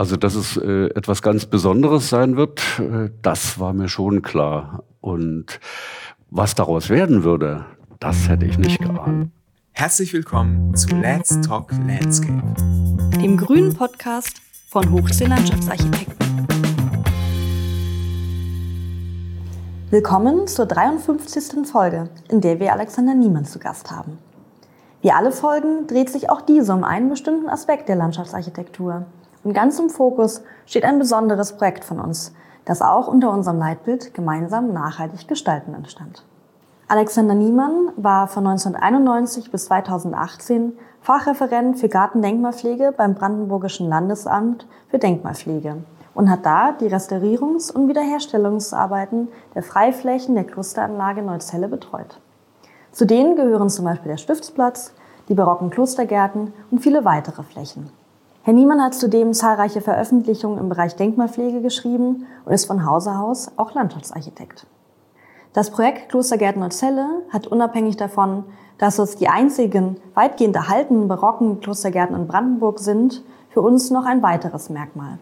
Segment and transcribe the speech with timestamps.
[0.00, 4.82] Also, dass es äh, etwas ganz Besonderes sein wird, äh, das war mir schon klar.
[5.02, 5.60] Und
[6.30, 7.66] was daraus werden würde,
[7.98, 9.30] das hätte ich nicht geahnt.
[9.72, 12.54] Herzlich willkommen zu Let's Talk Landscape,
[13.20, 14.40] dem grünen Podcast
[14.70, 16.46] von Hochsee Landschaftsarchitekten.
[19.90, 21.68] Willkommen zur 53.
[21.70, 24.16] Folge, in der wir Alexander Niemann zu Gast haben.
[25.02, 29.04] Wie alle Folgen dreht sich auch diese um einen bestimmten Aspekt der Landschaftsarchitektur–
[29.44, 32.32] und ganz im Fokus steht ein besonderes Projekt von uns,
[32.64, 36.24] das auch unter unserem Leitbild gemeinsam nachhaltig gestalten entstand.
[36.88, 45.76] Alexander Niemann war von 1991 bis 2018 Fachreferent für Gartendenkmalpflege beim Brandenburgischen Landesamt für Denkmalpflege
[46.14, 52.20] und hat da die Restaurierungs- und Wiederherstellungsarbeiten der Freiflächen der Klosteranlage Neuzelle betreut.
[52.92, 54.92] Zu denen gehören zum Beispiel der Stiftsplatz,
[55.28, 57.90] die barocken Klostergärten und viele weitere Flächen.
[58.50, 63.52] Herr Niemann hat zudem zahlreiche Veröffentlichungen im Bereich Denkmalpflege geschrieben und ist von Hause aus
[63.56, 64.66] auch Landschaftsarchitekt.
[65.52, 68.42] Das Projekt Klostergärten Neuzelle hat unabhängig davon,
[68.76, 74.20] dass es die einzigen weitgehend erhaltenen barocken Klostergärten in Brandenburg sind, für uns noch ein
[74.20, 75.20] weiteres Merkmal.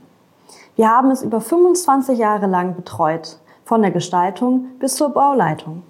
[0.77, 5.83] Wir haben es über 25 Jahre lang betreut, von der Gestaltung bis zur Bauleitung.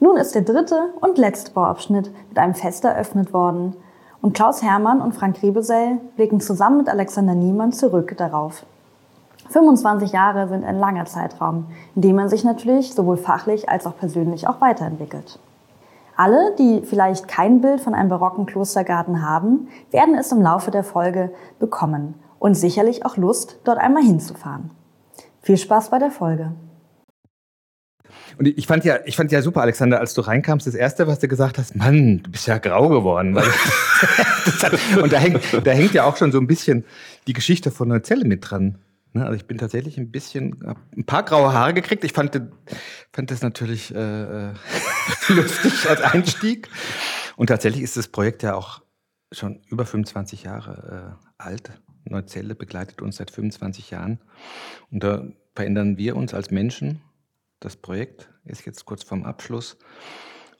[0.00, 3.76] Nun ist der dritte und letzte Bauabschnitt mit einem Fest eröffnet worden,
[4.22, 8.64] und Klaus Hermann und Frank Riebesell blicken zusammen mit Alexander Niemann zurück darauf.
[9.50, 13.96] 25 Jahre sind ein langer Zeitraum, in dem man sich natürlich sowohl fachlich als auch
[13.96, 15.38] persönlich auch weiterentwickelt.
[16.16, 20.84] Alle, die vielleicht kein Bild von einem barocken Klostergarten haben, werden es im Laufe der
[20.84, 24.70] Folge bekommen und sicherlich auch Lust, dort einmal hinzufahren.
[25.40, 26.52] Viel Spaß bei der Folge.
[28.38, 31.18] Und ich fand ja, ich fand ja super, Alexander, als du reinkamst, das erste, was
[31.18, 33.36] du gesagt hast, Mann, du bist ja grau geworden.
[34.62, 36.84] hat, und da hängt, da hängt ja auch schon so ein bisschen
[37.26, 38.78] die Geschichte von Neuzelle mit dran.
[39.12, 39.24] Ne?
[39.24, 40.56] Also ich bin tatsächlich ein bisschen,
[40.96, 42.04] ein paar graue Haare gekriegt.
[42.04, 42.40] Ich fand,
[43.12, 44.52] fand das natürlich äh, äh
[45.28, 46.68] lustig als Einstieg.
[47.36, 48.82] Und tatsächlich ist das Projekt ja auch
[49.30, 51.70] schon über 25 Jahre äh, alt.
[52.04, 54.18] Neuzelle begleitet uns seit 25 Jahren.
[54.90, 57.00] Und da verändern wir uns als Menschen
[57.64, 59.78] das Projekt ist jetzt kurz vorm Abschluss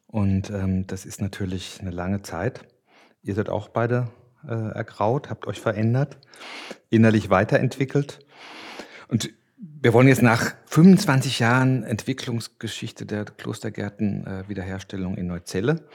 [0.06, 2.60] und ähm, das ist natürlich eine lange Zeit.
[3.22, 4.08] Ihr seid auch beide
[4.46, 6.18] äh, ergraut, habt euch verändert,
[6.90, 8.20] innerlich weiterentwickelt.
[9.08, 15.86] Und wir wollen jetzt nach 25 Jahren Entwicklungsgeschichte der Klostergärten äh, Wiederherstellung in Neuzelle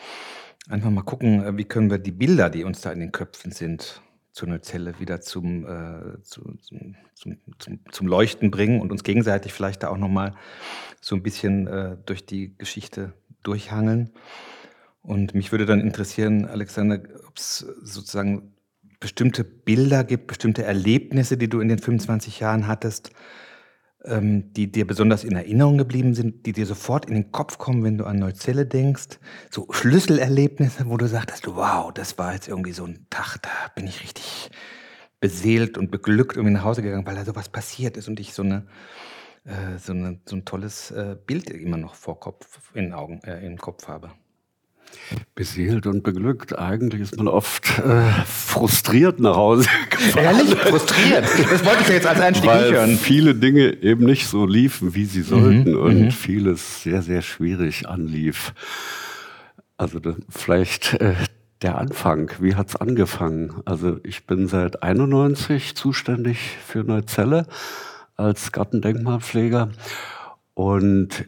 [0.69, 3.51] einfach mal gucken, äh, wie können wir die Bilder, die uns da in den Köpfen
[3.51, 4.01] sind,
[4.37, 9.81] zur Neuzelle wieder zum, äh, zu, zum, zum, zum, Leuchten bringen und uns gegenseitig vielleicht
[9.81, 10.35] da auch nochmal
[11.01, 14.11] so ein bisschen äh, durch die Geschichte durchhangeln.
[15.01, 18.53] Und mich würde dann interessieren, Alexander, ob es sozusagen
[18.99, 23.09] bestimmte Bilder gibt, bestimmte Erlebnisse, die du in den 25 Jahren hattest,
[24.07, 27.83] ähm, die dir besonders in Erinnerung geblieben sind, die dir sofort in den Kopf kommen,
[27.83, 29.19] wenn du an Neuzelle denkst?
[29.51, 33.87] So Schlüsselerlebnisse, wo du sagtest, wow, das war jetzt irgendwie so ein Tag, da bin
[33.87, 34.49] ich richtig
[35.19, 38.43] beseelt und beglückt irgendwie nach Hause gegangen, weil da sowas passiert ist und ich so
[38.43, 38.67] eine
[39.47, 43.45] äh, so, eine, so ein tolles äh, Bild immer noch vor Kopf, in Augen, äh,
[43.45, 44.11] im Kopf habe.
[45.35, 46.57] Beseelt und beglückt.
[46.57, 50.23] Eigentlich ist man oft äh, frustriert nach Hause gefahren.
[50.23, 50.55] Ehrlich?
[50.55, 51.23] Frustriert?
[51.23, 52.97] Das wollte ich jetzt als Einstieg Weil nicht hören.
[52.97, 56.11] viele Dinge eben nicht so liefen, wie sie sollten mhm, und mhm.
[56.11, 58.53] vieles sehr, sehr schwierig anlief.
[59.77, 61.15] Also das, vielleicht äh,
[61.61, 62.31] der Anfang.
[62.39, 63.61] Wie hat's angefangen?
[63.65, 67.47] Also ich bin seit 91 zuständig für Neuzelle
[68.15, 69.69] als Gartendenkmalpfleger
[70.53, 71.25] und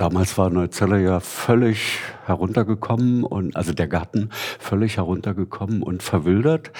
[0.00, 6.72] Damals war Neuzelle ja völlig heruntergekommen und also der Garten völlig heruntergekommen und verwildert.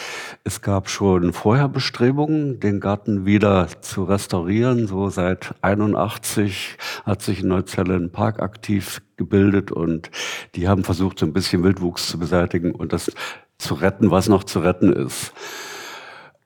[0.43, 4.87] Es gab schon vorher Bestrebungen, den Garten wieder zu restaurieren.
[4.87, 10.11] So seit 81 hat sich in Neuzelle ein Park aktiv gebildet und
[10.55, 13.13] die haben versucht, so ein bisschen Wildwuchs zu beseitigen und das
[13.59, 15.35] zu retten, was noch zu retten ist.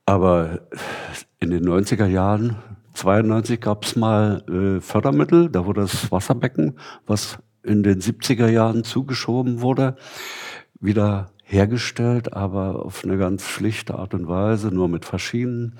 [0.05, 0.59] Aber
[1.39, 2.57] in den 90er Jahren
[2.95, 8.83] 92 gab es mal äh, Fördermittel, da wurde das Wasserbecken, was in den 70er Jahren
[8.83, 9.95] zugeschoben wurde,
[10.79, 15.77] wieder hergestellt, aber auf eine ganz schlichte Art und Weise, nur mit Faschinen.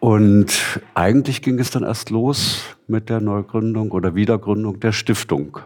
[0.00, 5.58] Und eigentlich ging es dann erst los mit der Neugründung oder Wiedergründung der Stiftung.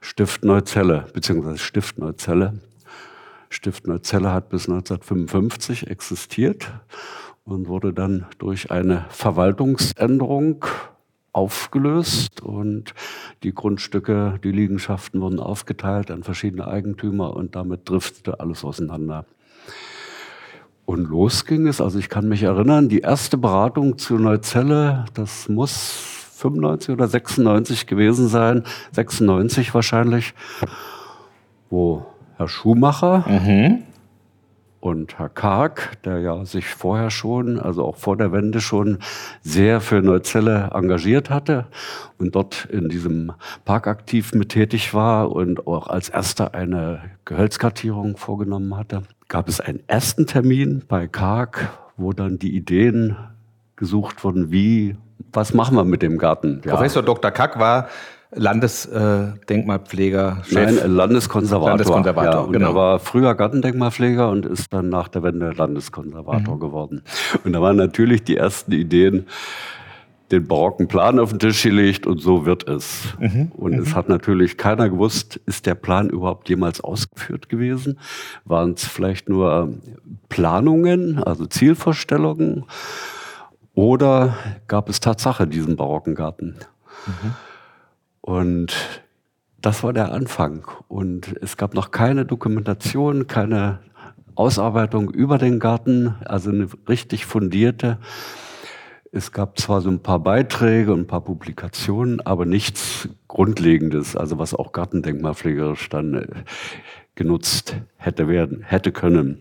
[0.00, 2.58] Stift Neuzelle, beziehungsweise Stift Neuzelle.
[3.48, 6.72] Stift Neuzelle hat bis 1955 existiert
[7.50, 10.64] und wurde dann durch eine Verwaltungsänderung
[11.32, 12.94] aufgelöst und
[13.42, 19.24] die Grundstücke, die Liegenschaften wurden aufgeteilt an verschiedene Eigentümer und damit driftete alles auseinander.
[20.86, 25.48] Und los ging es, also ich kann mich erinnern, die erste Beratung zu Neuzelle, das
[25.48, 30.34] muss 95 oder 96 gewesen sein, 96 wahrscheinlich,
[31.68, 32.06] wo
[32.36, 33.82] Herr Schumacher Mhm.
[34.80, 38.98] Und Herr Karg, der ja sich vorher schon, also auch vor der Wende schon
[39.42, 41.66] sehr für Neuzelle engagiert hatte
[42.18, 43.32] und dort in diesem
[43.64, 49.60] Park aktiv mit tätig war und auch als erster eine Gehölzkartierung vorgenommen hatte, gab es
[49.60, 53.16] einen ersten Termin bei Karg, wo dann die Ideen
[53.76, 54.96] gesucht wurden, wie,
[55.32, 56.62] was machen wir mit dem Garten?
[56.64, 56.72] Ja.
[56.72, 57.30] Professor Dr.
[57.30, 57.88] Kack war
[58.32, 61.68] Landesdenkmalpfleger, Nein, äh, Landeskonservator.
[61.70, 62.70] Landeskonservator, ja, und genau.
[62.70, 66.60] Er war früher Gartendenkmalpfleger und ist dann nach der Wende Landeskonservator Mhm.
[66.60, 67.02] geworden.
[67.44, 69.26] Und da waren natürlich die ersten Ideen,
[70.30, 73.14] den barocken Plan auf den Tisch gelegt und so wird es.
[73.18, 73.50] Mhm.
[73.56, 77.98] Und es hat natürlich keiner gewusst, ist der Plan überhaupt jemals ausgeführt gewesen?
[78.44, 79.74] Waren es vielleicht nur
[80.28, 82.64] Planungen, also Zielvorstellungen?
[83.74, 84.36] Oder
[84.68, 86.54] gab es Tatsache diesen barocken Garten?
[88.30, 89.02] Und
[89.60, 90.64] das war der Anfang.
[90.86, 93.80] Und es gab noch keine Dokumentation, keine
[94.36, 97.98] Ausarbeitung über den Garten, also eine richtig fundierte.
[99.10, 104.38] Es gab zwar so ein paar Beiträge und ein paar Publikationen, aber nichts Grundlegendes, also
[104.38, 106.26] was auch gartendenkmalpflegerisch dann äh,
[107.16, 109.40] genutzt hätte werden, hätte können.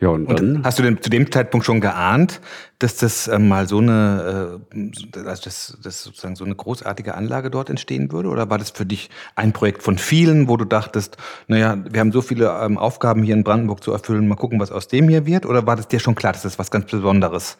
[0.00, 0.56] Ja, und, dann.
[0.56, 2.40] Und hast du denn zu dem Zeitpunkt schon geahnt,
[2.78, 7.50] dass das äh, mal so eine, äh, also dass, dass sozusagen so eine großartige Anlage
[7.50, 8.28] dort entstehen würde?
[8.28, 12.12] Oder war das für dich ein Projekt von vielen, wo du dachtest, naja, wir haben
[12.12, 15.26] so viele ähm, Aufgaben hier in Brandenburg zu erfüllen, mal gucken, was aus dem hier
[15.26, 15.46] wird?
[15.46, 17.56] Oder war das dir schon klar, dass das was ganz Besonderes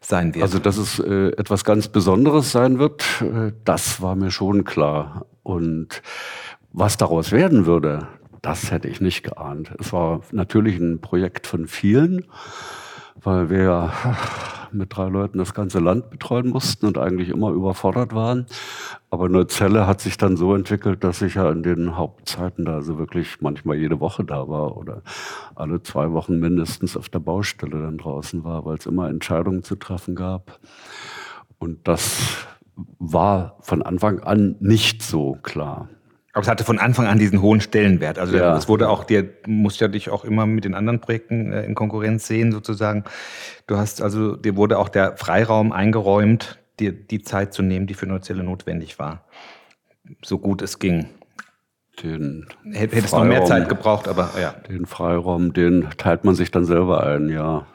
[0.00, 0.44] sein wird?
[0.44, 5.26] Also, dass es äh, etwas ganz Besonderes sein wird, äh, das war mir schon klar.
[5.42, 6.00] Und
[6.72, 8.06] was daraus werden würde,
[8.42, 9.72] das hätte ich nicht geahnt.
[9.78, 12.26] Es war natürlich ein Projekt von vielen,
[13.22, 13.92] weil wir
[14.72, 18.46] mit drei Leuten das ganze Land betreuen mussten und eigentlich immer überfordert waren.
[19.10, 22.98] Aber Neuzelle hat sich dann so entwickelt, dass ich ja in den Hauptzeiten da also
[22.98, 25.02] wirklich manchmal jede Woche da war oder
[25.54, 29.76] alle zwei Wochen mindestens auf der Baustelle dann draußen war, weil es immer Entscheidungen zu
[29.76, 30.58] treffen gab.
[31.58, 32.46] Und das
[32.98, 35.88] war von Anfang an nicht so klar.
[36.32, 38.18] Aber es hatte von Anfang an diesen hohen Stellenwert.
[38.18, 38.56] Also Ja.
[38.56, 41.64] es wurde auch dir, du musst ja dich auch immer mit den anderen Projekten äh,
[41.64, 43.04] in Konkurrenz sehen, sozusagen.
[43.66, 47.94] Du hast also, dir wurde auch der Freiraum eingeräumt, dir die Zeit zu nehmen, die
[47.94, 49.24] für Neuzelle notwendig war.
[50.24, 51.06] So gut es ging.
[52.02, 54.54] Den Hätt- Hättest noch mehr Freiraum- Zeit gebraucht, aber ja.
[54.70, 57.66] Den Freiraum, den teilt man sich dann selber ein, ja.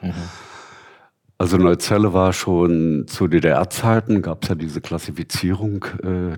[1.40, 6.34] Also Neuzelle war schon zu DDR-Zeiten, gab es ja diese Klassifizierung äh,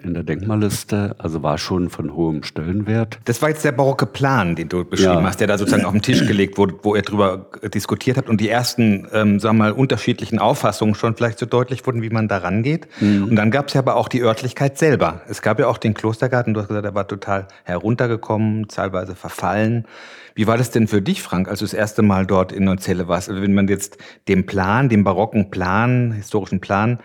[0.00, 3.18] in der Denkmalliste, also war schon von hohem Stellenwert.
[3.24, 5.24] Das war jetzt der barocke Plan, den du beschrieben Ja.
[5.24, 8.28] hast, der da sozusagen auf den Tisch gelegt wurde, wo ihr drüber äh, diskutiert habt
[8.28, 12.10] und die ersten, ähm, sagen wir mal, unterschiedlichen Auffassungen schon vielleicht so deutlich wurden, wie
[12.10, 12.86] man da rangeht.
[13.00, 15.22] Und dann gab es ja aber auch die Örtlichkeit selber.
[15.28, 19.84] Es gab ja auch den Klostergarten, du hast gesagt, der war total heruntergekommen, teilweise verfallen.
[20.34, 23.06] Wie war das denn für dich, Frank, als du das erste Mal dort in Neuzelle
[23.06, 23.28] warst?
[23.28, 26.98] Also wenn man jetzt den Plan, den barocken Plan, historischen Plan,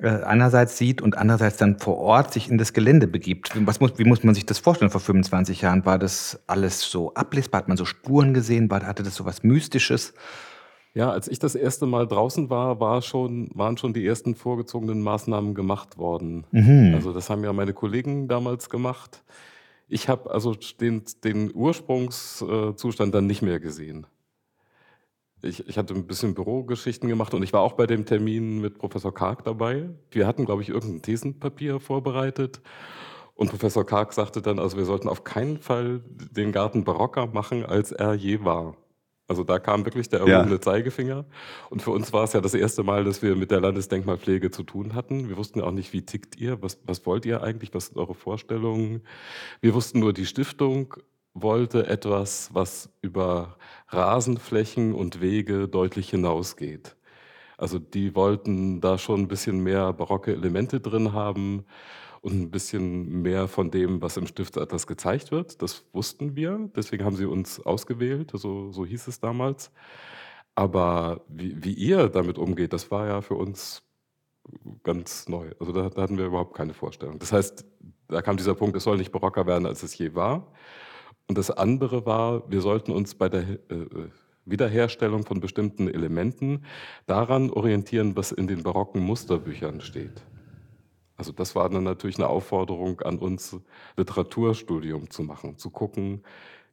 [0.00, 3.52] äh, einerseits sieht und andererseits dann vor Ort sich in das Gelände begibt.
[3.66, 5.86] Was muss, wie muss man sich das vorstellen vor 25 Jahren?
[5.86, 7.60] War das alles so ablesbar?
[7.60, 8.68] Hat man so Spuren gesehen?
[8.68, 10.12] War, hatte das so was Mystisches?
[10.94, 15.00] Ja, als ich das erste Mal draußen war, war schon, waren schon die ersten vorgezogenen
[15.02, 16.44] Maßnahmen gemacht worden.
[16.50, 16.92] Mhm.
[16.94, 19.22] Also das haben ja meine Kollegen damals gemacht.
[19.92, 24.06] Ich habe also den, den Ursprungszustand dann nicht mehr gesehen.
[25.42, 28.78] Ich, ich hatte ein bisschen Bürogeschichten gemacht und ich war auch bei dem Termin mit
[28.78, 29.90] Professor Karg dabei.
[30.10, 32.62] Wir hatten, glaube ich, irgendein Thesenpapier vorbereitet.
[33.34, 37.66] Und Professor Karg sagte dann, also wir sollten auf keinen Fall den Garten barocker machen,
[37.66, 38.78] als er je war.
[39.28, 40.38] Also da kam wirklich der Ja.
[40.38, 41.24] erhobene Zeigefinger.
[41.70, 44.62] Und für uns war es ja das erste Mal, dass wir mit der Landesdenkmalpflege zu
[44.62, 45.28] tun hatten.
[45.28, 47.98] Wir wussten ja auch nicht, wie tickt ihr, was, was wollt ihr eigentlich, was sind
[47.98, 49.02] eure Vorstellungen.
[49.60, 50.94] Wir wussten nur, die Stiftung
[51.34, 53.56] wollte etwas, was über
[53.88, 56.96] Rasenflächen und Wege deutlich hinausgeht.
[57.56, 61.64] Also die wollten da schon ein bisschen mehr barocke Elemente drin haben
[62.22, 65.60] und ein bisschen mehr von dem, was im Stiftsatlas gezeigt wird.
[65.60, 69.72] Das wussten wir, deswegen haben sie uns ausgewählt, so, so hieß es damals.
[70.54, 73.82] Aber wie, wie ihr damit umgeht, das war ja für uns
[74.82, 75.50] ganz neu.
[75.58, 77.18] Also da, da hatten wir überhaupt keine Vorstellung.
[77.18, 77.64] Das heißt,
[78.08, 80.52] da kam dieser Punkt, es soll nicht barocker werden, als es je war.
[81.28, 84.10] Und das andere war, wir sollten uns bei der äh, äh,
[84.44, 86.64] Wiederherstellung von bestimmten Elementen
[87.06, 90.22] daran orientieren, was in den barocken Musterbüchern steht.
[91.16, 93.56] Also das war dann natürlich eine Aufforderung an uns,
[93.96, 96.22] Literaturstudium zu machen, zu gucken,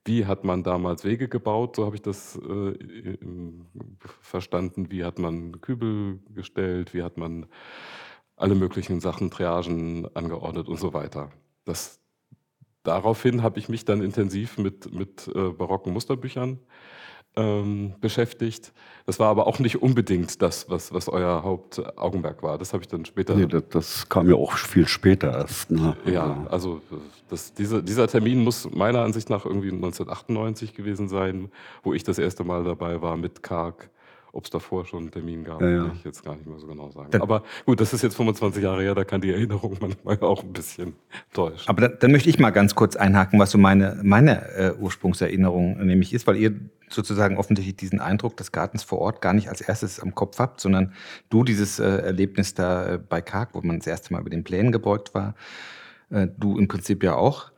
[0.05, 2.73] wie hat man damals Wege gebaut, so habe ich das äh,
[4.21, 7.45] verstanden, wie hat man Kübel gestellt, wie hat man
[8.35, 11.31] alle möglichen Sachen, Triagen angeordnet und so weiter.
[11.65, 11.99] Das,
[12.83, 16.59] daraufhin habe ich mich dann intensiv mit, mit äh, barocken Musterbüchern
[17.39, 18.73] ähm, beschäftigt.
[19.05, 22.57] Das war aber auch nicht unbedingt das, was, was euer Hauptaugenmerk war.
[22.57, 23.35] Das habe ich dann später.
[23.35, 25.71] Nee, das, das, kam ja auch viel später erst.
[25.71, 25.97] Ne?
[26.05, 26.81] Ja, also
[27.29, 31.49] das, diese, dieser Termin muss meiner Ansicht nach irgendwie 1998 gewesen sein,
[31.83, 33.89] wo ich das erste Mal dabei war mit Karg
[34.31, 35.83] ob es davor schon einen Termin gab, ja, ja.
[35.85, 37.11] kann ich jetzt gar nicht mehr so genau sagen.
[37.11, 40.43] Dann, Aber gut, das ist jetzt 25 Jahre her, da kann die Erinnerung manchmal auch
[40.43, 40.93] ein bisschen
[41.33, 41.67] täuschen.
[41.67, 45.85] Aber dann, dann möchte ich mal ganz kurz einhaken, was so meine, meine äh, Ursprungserinnerung
[45.85, 46.59] nämlich ist, weil ihr
[46.89, 50.59] sozusagen offensichtlich diesen Eindruck des Gartens vor Ort gar nicht als erstes am Kopf habt,
[50.59, 50.93] sondern
[51.29, 54.43] du dieses äh, Erlebnis da äh, bei Karg, wo man das erste Mal über den
[54.43, 55.35] Plänen gebeugt war,
[56.09, 57.51] äh, du im Prinzip ja auch.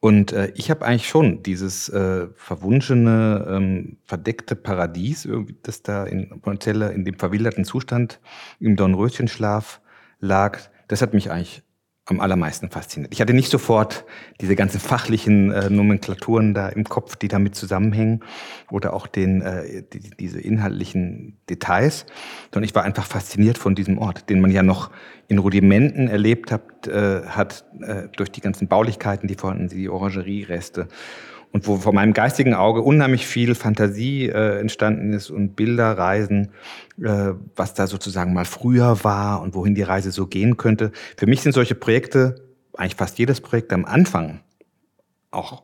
[0.00, 5.28] Und äh, ich habe eigentlich schon dieses äh, verwunschene, ähm, verdeckte Paradies,
[5.62, 8.20] das da in Montella in dem verwilderten Zustand
[8.58, 9.80] im Dornröschenschlaf
[10.20, 11.62] lag, das hat mich eigentlich
[12.06, 13.12] am allermeisten fasziniert.
[13.14, 14.04] Ich hatte nicht sofort
[14.40, 18.24] diese ganzen fachlichen äh, Nomenklaturen da im Kopf, die damit zusammenhängen
[18.70, 22.06] oder auch den, äh, die, diese inhaltlichen Details,
[22.52, 24.90] sondern ich war einfach fasziniert von diesem Ort, den man ja noch
[25.28, 29.88] in Rudimenten erlebt hat, äh, hat äh, durch die ganzen Baulichkeiten, die vorhanden sind, die
[29.88, 30.88] Orangeriereste
[31.52, 36.48] und wo vor meinem geistigen Auge unheimlich viel Fantasie äh, entstanden ist und Bilder, Reisen,
[37.00, 40.92] äh, was da sozusagen mal früher war und wohin die Reise so gehen könnte.
[41.16, 44.40] Für mich sind solche Projekte, eigentlich fast jedes Projekt am Anfang,
[45.30, 45.62] auch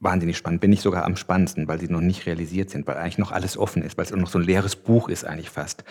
[0.00, 0.60] wahnsinnig spannend.
[0.60, 3.56] Bin ich sogar am spannendsten, weil sie noch nicht realisiert sind, weil eigentlich noch alles
[3.56, 5.84] offen ist, weil es noch so ein leeres Buch ist eigentlich fast.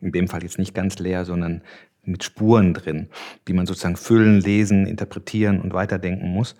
[0.00, 1.62] In dem Fall jetzt nicht ganz leer, sondern
[2.04, 3.08] mit Spuren drin,
[3.46, 6.56] die man sozusagen füllen, lesen, interpretieren und weiterdenken muss.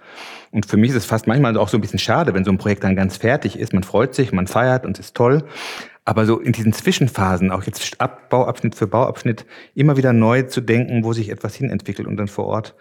[0.51, 2.59] Und für mich ist es fast manchmal auch so ein bisschen schade, wenn so ein
[2.59, 3.73] Projekt dann ganz fertig ist.
[3.73, 5.45] Man freut sich, man feiert und es ist toll.
[6.05, 7.97] Aber so in diesen Zwischenphasen, auch jetzt
[8.29, 12.47] Bauabschnitt für Bauabschnitt, immer wieder neu zu denken, wo sich etwas hinentwickelt und dann vor
[12.47, 12.75] Ort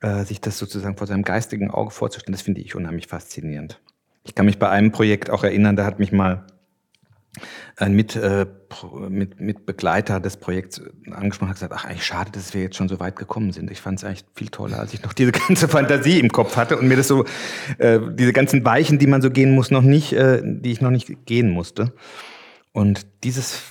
[0.00, 3.80] äh, sich das sozusagen vor seinem geistigen Auge vorzustellen, das finde ich unheimlich faszinierend.
[4.24, 6.44] Ich kann mich bei einem Projekt auch erinnern, da hat mich mal
[7.76, 8.46] ein mit, äh,
[9.08, 12.88] mit, mit Begleiter des Projekts angesprochen hat gesagt, ach eigentlich schade, dass wir jetzt schon
[12.88, 13.70] so weit gekommen sind.
[13.70, 16.76] Ich fand es eigentlich viel toller, als ich noch diese ganze Fantasie im Kopf hatte
[16.76, 17.24] und mir das so,
[17.78, 20.90] äh, diese ganzen Weichen, die man so gehen muss, noch nicht, äh, die ich noch
[20.90, 21.92] nicht gehen musste.
[22.72, 23.62] Und dieses,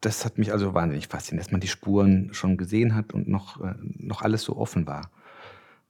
[0.00, 3.60] das hat mich also wahnsinnig fasziniert, dass man die Spuren schon gesehen hat und noch,
[3.60, 5.10] äh, noch alles so offen war.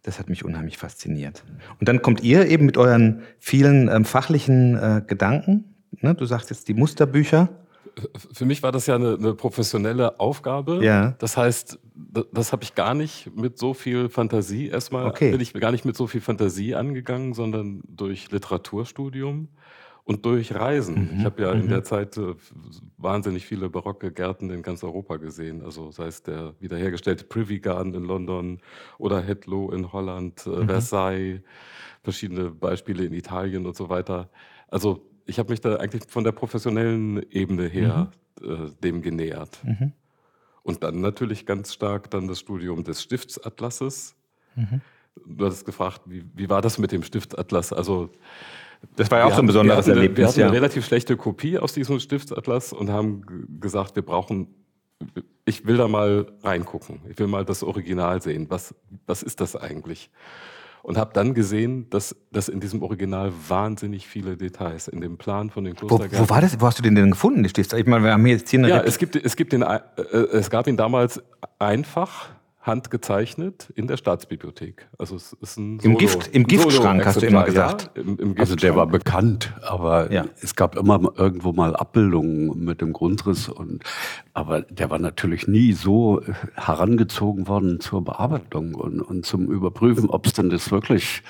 [0.03, 1.45] Das hat mich unheimlich fasziniert.
[1.79, 5.72] Und dann kommt ihr eben mit euren vielen ähm, fachlichen äh, Gedanken
[6.03, 7.49] ne, du sagst jetzt die Musterbücher.
[8.33, 10.83] Für mich war das ja eine, eine professionelle Aufgabe.
[10.85, 11.15] Ja.
[11.19, 15.31] Das heißt, das, das habe ich gar nicht mit so viel Fantasie erstmal, okay.
[15.31, 19.49] bin ich gar nicht mit so viel Fantasie angegangen, sondern durch Literaturstudium
[20.05, 21.13] und durch Reisen.
[21.13, 21.19] Mhm.
[21.19, 21.63] Ich habe ja mhm.
[21.63, 22.35] in der Zeit äh,
[22.97, 25.63] wahnsinnig viele barocke Gärten in ganz Europa gesehen.
[25.63, 28.61] Also sei es der wiederhergestellte Privy Garden in London
[28.99, 30.69] oder Hetlow in Holland, äh, mhm.
[30.69, 31.41] Versailles,
[32.03, 34.31] verschiedene Beispiele in Italien und so weiter.
[34.69, 38.67] Also ich habe mich da eigentlich von der professionellen Ebene her mhm.
[38.67, 39.59] äh, dem genähert.
[39.65, 39.93] Mhm.
[40.63, 44.15] Und dann natürlich ganz stark dann das Studium des Stiftsatlasses.
[44.55, 44.83] Mhm.
[45.27, 47.73] Du hattest gefragt, wie, wie war das mit dem Stiftsatlas?
[47.73, 48.11] Also
[48.97, 50.19] das war ja auch so ein besonderes wir hatten, Erlebnis.
[50.19, 50.47] Wir hatten ja.
[50.49, 53.23] eine relativ schlechte Kopie aus diesem Stiftsatlas und haben
[53.59, 54.49] gesagt, wir brauchen,
[55.47, 57.01] ich will da mal reingucken.
[57.09, 58.47] Ich will mal das Original sehen.
[58.51, 58.75] Was,
[59.07, 60.11] was ist das eigentlich?
[60.83, 65.51] Und habe dann gesehen, dass, dass in diesem Original wahnsinnig viele Details in dem Plan
[65.51, 66.19] von den Klostergärten.
[66.19, 66.61] Wo, wo war das?
[66.61, 67.45] Wo hast du den denn gefunden?
[67.45, 69.81] Ich meine, wir haben hier jetzt hier eine Ja, es gibt, es gibt den, äh,
[70.33, 71.23] es gab ihn damals
[71.59, 72.31] einfach
[72.63, 74.89] handgezeichnet in der Staatsbibliothek.
[74.97, 77.91] Also es ist ein Solo, Im, Gift, im Giftschrank hast du immer gesagt.
[77.97, 80.27] Ja, im, im also der war bekannt, aber ja.
[80.41, 83.83] es gab immer irgendwo mal Abbildungen mit dem Grundriss und
[84.33, 86.23] aber der war natürlich nie so
[86.55, 91.23] herangezogen worden zur Bearbeitung und, und zum Überprüfen, ob es denn das wirklich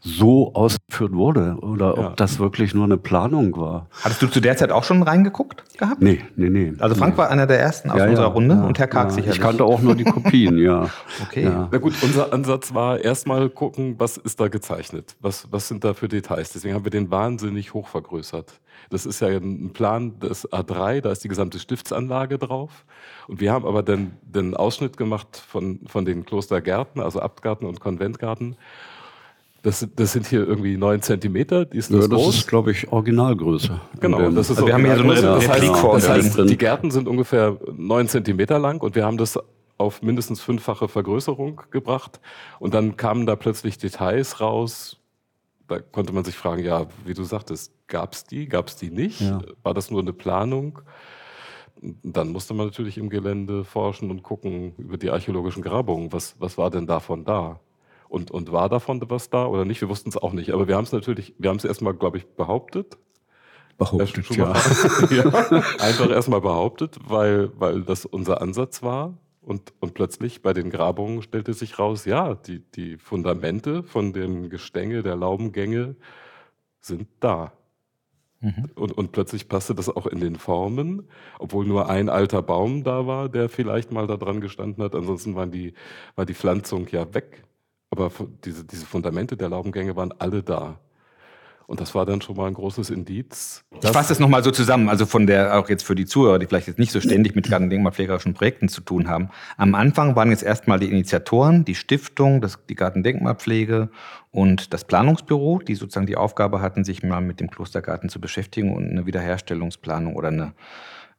[0.00, 2.08] so ausgeführt wurde oder ja.
[2.08, 3.86] ob das wirklich nur eine Planung war.
[4.02, 6.02] Hattest du zu der Zeit auch schon reingeguckt gehabt?
[6.02, 6.72] Nee, nee, nee.
[6.80, 7.18] Also Frank nee.
[7.18, 9.36] war einer der ersten aus unserer Runde und Herr Karg sicherlich.
[9.36, 10.79] Ich kannte auch nur die Kopien, ja.
[11.22, 11.44] Okay.
[11.44, 11.68] Ja.
[11.70, 15.16] Na gut, unser Ansatz war erstmal gucken, was ist da gezeichnet?
[15.20, 16.52] Was, was sind da für Details?
[16.52, 18.60] Deswegen haben wir den wahnsinnig hoch vergrößert.
[18.88, 22.84] Das ist ja ein Plan des A3, da ist die gesamte Stiftsanlage drauf.
[23.28, 27.80] Und wir haben aber dann den Ausschnitt gemacht von, von den Klostergärten, also Abtgarten und
[27.80, 28.56] Konventgarten.
[29.62, 31.66] Das, das sind hier irgendwie neun Zentimeter.
[31.66, 32.34] Die ist das, ja, das groß.
[32.38, 33.78] ist, glaube ich, Originalgröße.
[34.00, 36.90] Genau, das ist also wir haben hier so eine das heißt, das heißt, Die Gärten
[36.90, 39.38] sind ungefähr neun Zentimeter lang und wir haben das
[39.80, 42.20] auf mindestens fünffache Vergrößerung gebracht.
[42.58, 44.98] Und dann kamen da plötzlich Details raus,
[45.68, 48.90] da konnte man sich fragen, ja, wie du sagtest, gab es die, gab es die
[48.90, 49.22] nicht?
[49.22, 49.40] Ja.
[49.62, 50.80] War das nur eine Planung?
[51.80, 56.58] Dann musste man natürlich im Gelände forschen und gucken über die archäologischen Grabungen, was, was
[56.58, 57.60] war denn davon da?
[58.10, 59.80] Und, und war davon was da oder nicht?
[59.80, 60.50] Wir wussten es auch nicht.
[60.50, 62.98] Aber wir haben es natürlich, wir haben es erstmal, glaube ich, behauptet.
[63.78, 64.52] Behauptet, ja.
[65.10, 65.24] Ja.
[65.78, 69.14] Einfach erstmal behauptet, weil, weil das unser Ansatz war.
[69.42, 74.50] Und, und plötzlich bei den Grabungen stellte sich raus, ja, die, die Fundamente von dem
[74.50, 75.96] Gestänge der Laubengänge
[76.80, 77.52] sind da.
[78.74, 83.06] Und, und plötzlich passte das auch in den Formen, obwohl nur ein alter Baum da
[83.06, 84.94] war, der vielleicht mal da dran gestanden hat.
[84.94, 85.74] Ansonsten waren die,
[86.16, 87.44] war die Pflanzung ja weg.
[87.90, 88.10] Aber
[88.44, 90.78] diese, diese Fundamente der Laubengänge waren alle da.
[91.70, 93.62] Und das war dann schon mal ein großes Indiz.
[93.80, 96.46] Ich fasse das nochmal so zusammen, also von der, auch jetzt für die Zuhörer, die
[96.46, 99.28] vielleicht jetzt nicht so ständig mit gartendenkmalpflegerischen Projekten zu tun haben.
[99.56, 103.88] Am Anfang waren jetzt erstmal die Initiatoren, die Stiftung, das, die Gartendenkmalpflege
[104.32, 108.74] und das Planungsbüro, die sozusagen die Aufgabe hatten, sich mal mit dem Klostergarten zu beschäftigen
[108.74, 110.54] und eine Wiederherstellungsplanung oder eine,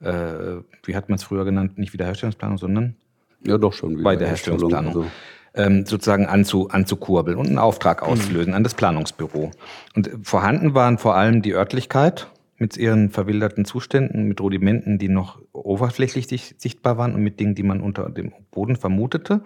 [0.02, 2.98] äh, wie hat man es früher genannt, nicht Wiederherstellungsplanung, sondern
[3.46, 4.04] Ja, doch schon.
[4.04, 5.06] bei der Herstellungsplanung Also,
[5.54, 9.52] ähm, sozusagen anzu, anzukurbeln und einen Auftrag auszulösen an das Planungsbüro.
[9.96, 12.28] Und äh, vorhanden waren vor allem die Örtlichkeit
[12.58, 17.56] mit ihren verwilderten Zuständen, mit Rudimenten, die noch oberflächlich sich, sichtbar waren und mit Dingen,
[17.56, 19.42] die man unter dem Boden vermutete.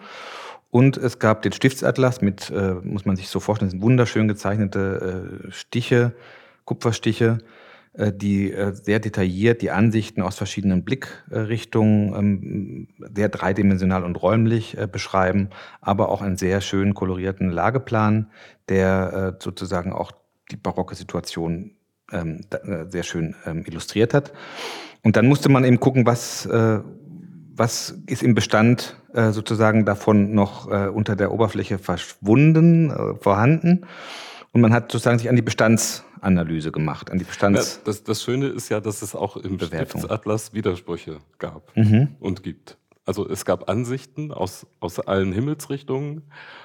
[0.70, 5.46] Und es gab den Stiftsatlas mit, äh, muss man sich so vorstellen, sind wunderschön gezeichnete
[5.48, 6.14] äh, Stiche,
[6.66, 7.38] Kupferstiche,
[7.98, 14.88] die äh, sehr detailliert die Ansichten aus verschiedenen Blickrichtungen ähm, sehr dreidimensional und räumlich äh,
[14.88, 15.50] beschreiben,
[15.82, 18.32] aber auch einen sehr schön kolorierten Lageplan,
[18.70, 20.12] der äh, sozusagen auch
[20.52, 21.72] die barocke Situation
[22.12, 24.34] ähm, äh, sehr schön ähm, illustriert hat.
[25.04, 26.80] Und dann musste man eben gucken, was, äh,
[27.56, 33.86] was ist im Bestand äh, sozusagen davon noch äh, unter der Oberfläche verschwunden, äh, vorhanden.
[34.56, 37.82] Und man hat sozusagen sich an die Bestandsanalyse gemacht, an die Ja, Bestands...
[37.84, 40.00] das, das Schöne ist ja, dass es auch im Bewertung.
[40.00, 42.16] Stiftsatlas Widersprüche gab Mhm.
[42.22, 42.78] und gibt.
[43.04, 46.24] Also es gab Ansichten aus, aus allen Himmelsrichtungen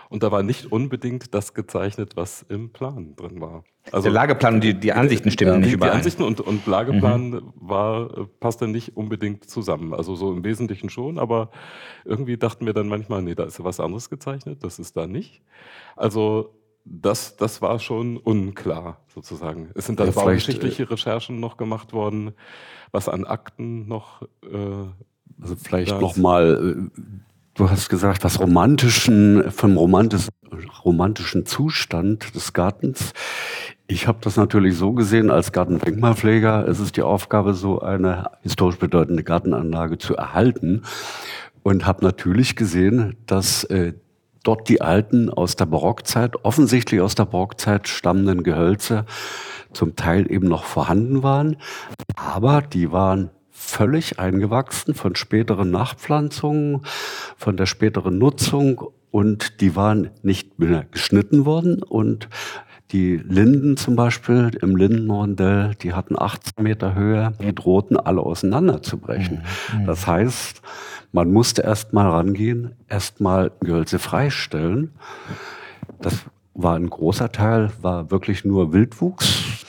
[0.08, 3.64] und da war nicht unbedingt das gezeichnet, was im Plan drin war.
[3.90, 5.96] Also der Lageplan und die, die Ansichten stimmen die, nicht die überein.
[5.96, 9.92] Ansichten und, und Lageplan war, äh, passte nicht unbedingt zusammen.
[9.92, 11.50] Also so im Wesentlichen schon, aber
[12.04, 15.08] irgendwie dachten wir dann manchmal, nee, da ist ja was anderes gezeichnet, das ist da
[15.08, 15.42] nicht.
[15.96, 19.70] Also das, das war schon unklar sozusagen.
[19.74, 22.32] Es sind dann Ja, vielleicht, baugeschichtliche Recherchen noch gemacht worden,
[22.92, 24.86] was an Akten noch äh,
[25.40, 26.88] also vielleicht Das- noch mal.
[26.96, 27.00] äh,
[27.54, 30.28] Du hast gesagt, was romantischen, vom romantis,
[30.84, 33.12] romantischen Zustand des Gartens.
[33.86, 36.66] Ich habe das natürlich so gesehen als Gartendenkmalpfleger.
[36.68, 40.82] Es ist die Aufgabe, so eine historisch bedeutende Gartenanlage zu erhalten.
[41.62, 43.92] Und habe natürlich gesehen, dass äh,
[44.42, 49.04] dort die alten aus der Barockzeit, offensichtlich aus der Barockzeit stammenden Gehölze
[49.72, 51.56] zum Teil eben noch vorhanden waren.
[52.16, 56.82] Aber die waren völlig eingewachsen von späteren Nachpflanzungen,
[57.36, 62.28] von der späteren Nutzung und die waren nicht mehr geschnitten worden und
[62.92, 69.42] die Linden zum Beispiel im Lindenrondell, die hatten 18 Meter Höhe, die drohten alle auseinanderzubrechen.
[69.86, 70.62] Das heißt,
[71.12, 74.92] man musste erst mal rangehen, erst mal Gehölze freistellen.
[76.00, 76.14] Das
[76.54, 79.64] war ein großer Teil, war wirklich nur Wildwuchs.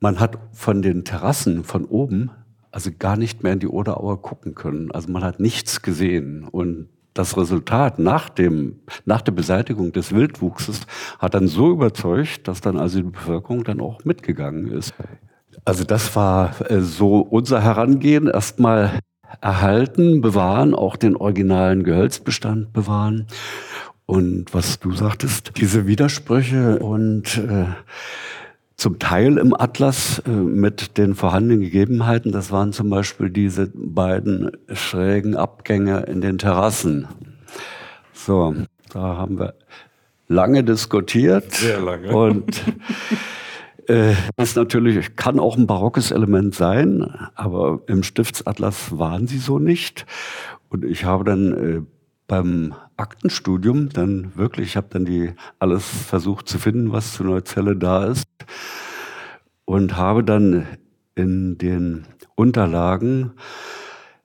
[0.00, 2.30] Man hat von den Terrassen von oben
[2.70, 4.90] also gar nicht mehr in die Oderaue gucken können.
[4.92, 6.44] Also man hat nichts gesehen.
[6.44, 10.82] Und das Resultat nach, dem, nach der Beseitigung des Wildwuchses
[11.18, 14.94] hat dann so überzeugt, dass dann also die Bevölkerung dann auch mitgegangen ist.
[15.64, 18.28] Also das war äh, so unser Herangehen.
[18.28, 19.00] Erstmal
[19.40, 23.26] erhalten, bewahren, auch den originalen Gehölzbestand bewahren.
[24.06, 27.66] Und was du sagtest, diese Widersprüche und äh,
[28.80, 34.52] zum Teil im Atlas äh, mit den vorhandenen Gegebenheiten, das waren zum Beispiel diese beiden
[34.72, 37.06] schrägen Abgänge in den Terrassen.
[38.14, 38.54] So,
[38.90, 39.52] da haben wir
[40.28, 41.52] lange diskutiert.
[41.52, 42.10] Sehr lange.
[42.16, 42.62] Und
[43.86, 49.58] äh, das natürlich kann auch ein barockes Element sein, aber im Stiftsatlas waren sie so
[49.58, 50.06] nicht.
[50.70, 51.82] Und ich habe dann äh,
[52.30, 57.74] beim Aktenstudium dann wirklich, ich habe dann die alles versucht zu finden, was zu Neuzelle
[57.74, 58.28] da ist
[59.64, 60.68] und habe dann
[61.16, 63.32] in den Unterlagen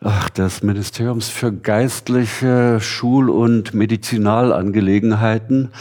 [0.02, 5.72] ach, des Ministeriums für geistliche Schul- und Medizinalangelegenheiten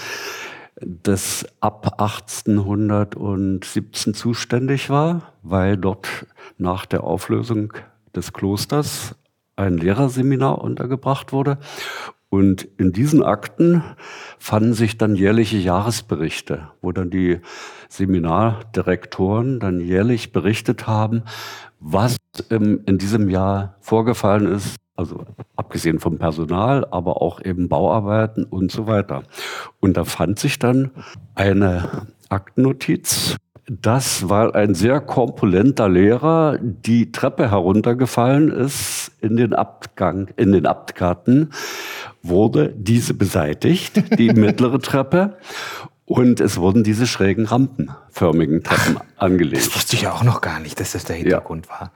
[0.80, 6.24] das ab 1817 zuständig war, weil dort
[6.56, 7.74] nach der Auflösung
[8.16, 9.14] des Klosters
[9.56, 11.58] ein Lehrerseminar untergebracht wurde.
[12.34, 13.84] Und in diesen Akten
[14.40, 17.38] fanden sich dann jährliche Jahresberichte, wo dann die
[17.88, 21.22] Seminardirektoren dann jährlich berichtet haben,
[21.78, 22.16] was
[22.50, 28.72] ähm, in diesem Jahr vorgefallen ist, also abgesehen vom Personal, aber auch eben Bauarbeiten und
[28.72, 29.22] so weiter.
[29.78, 30.90] Und da fand sich dann
[31.36, 40.30] eine Aktennotiz, dass, weil ein sehr korpulenter Lehrer die Treppe heruntergefallen ist in den Abgang,
[40.36, 41.50] in den Abtgarten,
[42.24, 45.36] wurde diese beseitigt, die mittlere Treppe.
[46.06, 49.66] Und es wurden diese schrägen rampenförmigen Treppen angelegt.
[49.66, 51.72] Das wusste ich ja auch noch gar nicht, dass das der Hintergrund ja.
[51.72, 51.92] war.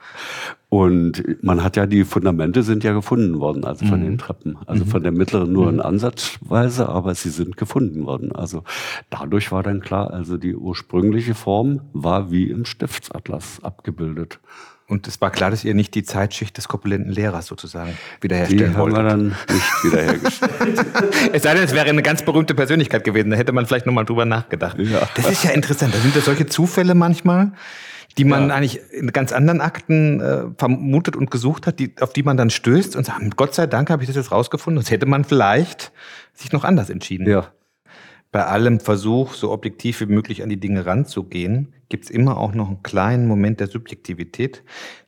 [0.70, 4.04] Und man hat ja, die Fundamente sind ja gefunden worden, also von mhm.
[4.04, 4.56] den Treppen.
[4.64, 4.88] Also mhm.
[4.88, 5.82] von der mittleren nur in mhm.
[5.82, 8.32] Ansatzweise, aber sie sind gefunden worden.
[8.32, 8.64] Also
[9.10, 14.40] dadurch war dann klar, also die ursprüngliche Form war wie im Stiftsatlas abgebildet.
[14.88, 18.78] Und es war klar, dass ihr nicht die Zeitschicht des korpulenten Lehrers sozusagen wiederherstellen die
[18.78, 18.98] wolltet.
[18.98, 20.86] haben wir dann nicht wiederhergestellt.
[21.34, 23.30] es sei denn, es wäre eine ganz berühmte Persönlichkeit gewesen.
[23.30, 24.78] Da hätte man vielleicht nochmal drüber nachgedacht.
[24.78, 25.06] Ja.
[25.14, 25.94] Das ist ja interessant.
[25.94, 27.52] Da sind ja solche Zufälle manchmal,
[28.16, 28.54] die man ja.
[28.54, 32.48] eigentlich in ganz anderen Akten äh, vermutet und gesucht hat, die, auf die man dann
[32.48, 34.82] stößt und sagt, Gott sei Dank habe ich das jetzt rausgefunden.
[34.82, 35.92] Sonst hätte man vielleicht
[36.32, 37.28] sich noch anders entschieden.
[37.28, 37.52] Ja
[38.30, 42.52] bei allem Versuch, so objektiv wie möglich an die Dinge ranzugehen, gibt es immer auch
[42.54, 44.62] noch einen kleinen Moment der Subjektivität,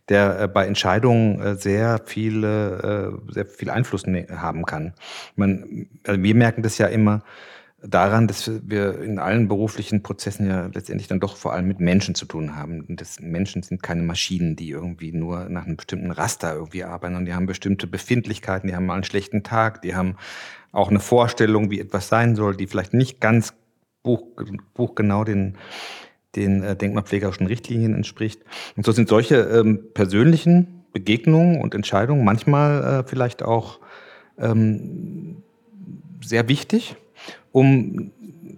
[0.09, 4.95] der äh, bei Entscheidungen äh, sehr viele, äh, sehr viel Einfluss ne haben kann.
[5.37, 7.23] Man, also wir merken das ja immer
[7.83, 12.15] daran, dass wir in allen beruflichen Prozessen ja letztendlich dann doch vor allem mit Menschen
[12.15, 12.83] zu tun haben.
[12.83, 17.17] Und das Menschen sind keine Maschinen, die irgendwie nur nach einem bestimmten Raster irgendwie arbeiten,
[17.17, 20.17] und die haben bestimmte Befindlichkeiten, die haben mal einen schlechten Tag, die haben
[20.73, 23.55] auch eine Vorstellung, wie etwas sein soll, die vielleicht nicht ganz
[24.03, 24.23] buch,
[24.75, 25.57] buchgenau den,
[26.37, 28.43] den äh, denkmalpflegerischen Richtlinien entspricht.
[28.77, 33.81] Und so sind solche ähm, persönlichen Begegnungen und Entscheidungen manchmal äh, vielleicht auch
[34.39, 35.43] ähm,
[36.23, 36.97] sehr wichtig,
[37.53, 38.13] um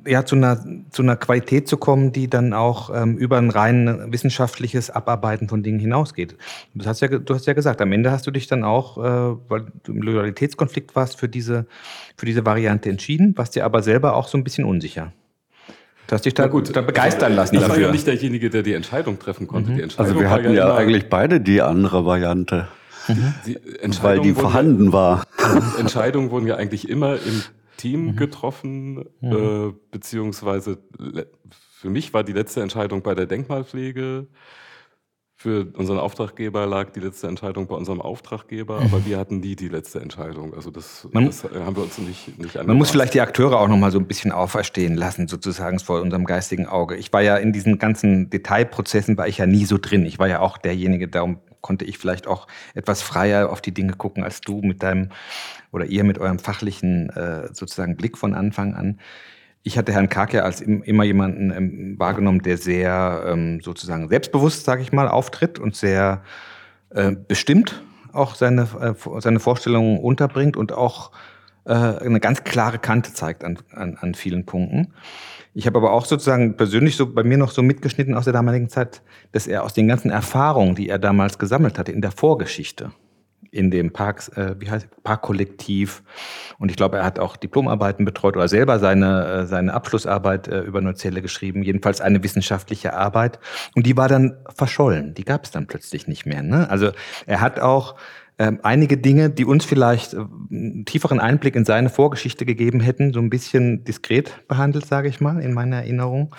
[0.07, 4.12] ja, zu, einer, zu einer Qualität zu kommen, die dann auch ähm, über ein rein
[4.12, 6.37] wissenschaftliches Abarbeiten von Dingen hinausgeht.
[6.74, 9.37] Du hast ja, du hast ja gesagt, am Ende hast du dich dann auch, äh,
[9.48, 11.66] weil du im Loyalitätskonflikt warst, für diese,
[12.16, 15.12] für diese Variante entschieden, warst dir aber selber auch so ein bisschen unsicher.
[16.09, 17.76] Du hast dich da, gut, da begeistern lassen ich dafür.
[17.76, 19.70] Ich war ja nicht derjenige, der die Entscheidung treffen konnte.
[19.70, 19.81] Mhm.
[19.81, 22.68] Entscheidung also wir hatten ja, ja eigentlich beide die andere Variante.
[23.09, 23.35] Mhm.
[23.46, 25.24] Die, die weil die vorhanden ja, war.
[25.78, 27.42] Entscheidungen wurden ja eigentlich immer im
[27.83, 28.16] Team mhm.
[28.16, 29.33] getroffen, mhm.
[29.33, 30.79] Äh, beziehungsweise
[31.51, 34.29] für mich war die letzte Entscheidung bei der Denkmalpflege.
[35.35, 38.87] Für unseren Auftraggeber lag die letzte Entscheidung bei unserem Auftraggeber, mhm.
[38.87, 40.55] aber wir hatten nie die letzte Entscheidung.
[40.55, 43.66] Also das, man, das haben wir uns nicht, nicht Man muss vielleicht die Akteure auch
[43.66, 46.95] noch mal so ein bisschen auferstehen lassen, sozusagen vor unserem geistigen Auge.
[46.95, 50.07] Ich war ja in diesen ganzen Detailprozessen war ich ja nie so drin.
[50.07, 53.94] Ich war ja auch derjenige, darum konnte ich vielleicht auch etwas freier auf die Dinge
[53.94, 55.09] gucken als du mit deinem
[55.70, 59.01] oder ihr mit eurem fachlichen äh, sozusagen Blick von Anfang an.
[59.62, 64.64] Ich hatte Herrn Kark ja als immer jemanden ähm, wahrgenommen, der sehr ähm, sozusagen selbstbewusst,
[64.64, 66.22] sage ich mal, auftritt und sehr
[66.90, 71.12] äh, bestimmt auch seine, äh, seine Vorstellungen unterbringt und auch
[71.64, 74.92] äh, eine ganz klare Kante zeigt an, an, an vielen Punkten.
[75.55, 78.71] Ich habe aber auch sozusagen persönlich so bei mir noch so mitgeschnitten aus der damaligen
[78.71, 82.93] Zeit, dass er aus den ganzen Erfahrungen, die er damals gesammelt hatte in der Vorgeschichte,
[83.51, 86.03] in dem Parks, äh, wie heißt Parkkollektiv.
[86.59, 90.61] Und ich glaube, er hat auch Diplomarbeiten betreut oder selber seine, äh, seine Abschlussarbeit äh,
[90.61, 93.38] über Neuzelle geschrieben, jedenfalls eine wissenschaftliche Arbeit.
[93.75, 95.12] Und die war dann verschollen.
[95.12, 96.43] Die gab es dann plötzlich nicht mehr.
[96.43, 96.71] Ne?
[96.71, 96.93] Also
[97.27, 97.97] er hat auch
[98.42, 103.12] ähm, einige Dinge, die uns vielleicht äh, einen tieferen Einblick in seine Vorgeschichte gegeben hätten,
[103.12, 106.35] so ein bisschen diskret behandelt, sage ich mal, in meiner Erinnerung.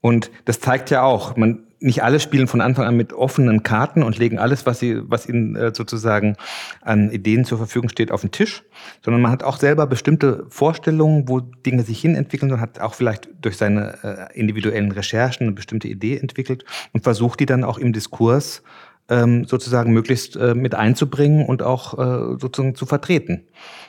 [0.00, 4.02] Und das zeigt ja auch, man, nicht alle spielen von Anfang an mit offenen Karten
[4.02, 6.36] und legen alles, was sie, was ihnen äh, sozusagen
[6.80, 8.62] an Ideen zur Verfügung steht, auf den Tisch,
[9.04, 13.28] sondern man hat auch selber bestimmte Vorstellungen, wo Dinge sich hinentwickeln und hat auch vielleicht
[13.42, 16.64] durch seine äh, individuellen Recherchen eine bestimmte Idee entwickelt
[16.94, 18.62] und versucht die dann auch im Diskurs
[19.08, 23.44] ähm, sozusagen möglichst äh, mit einzubringen und auch äh, sozusagen zu vertreten.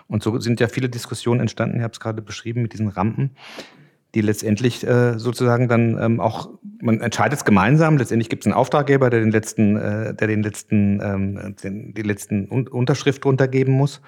[0.08, 3.32] Und so sind ja viele Diskussionen entstanden, ich habe es gerade beschrieben mit diesen Rampen,
[4.16, 6.50] die letztendlich äh, sozusagen dann ähm, auch,
[6.82, 10.42] man entscheidet es gemeinsam, letztendlich gibt es einen Auftraggeber, der den letzten, äh, der den
[10.42, 14.02] letzten, ähm, den, die letzten Un Unterschrift runtergeben muss.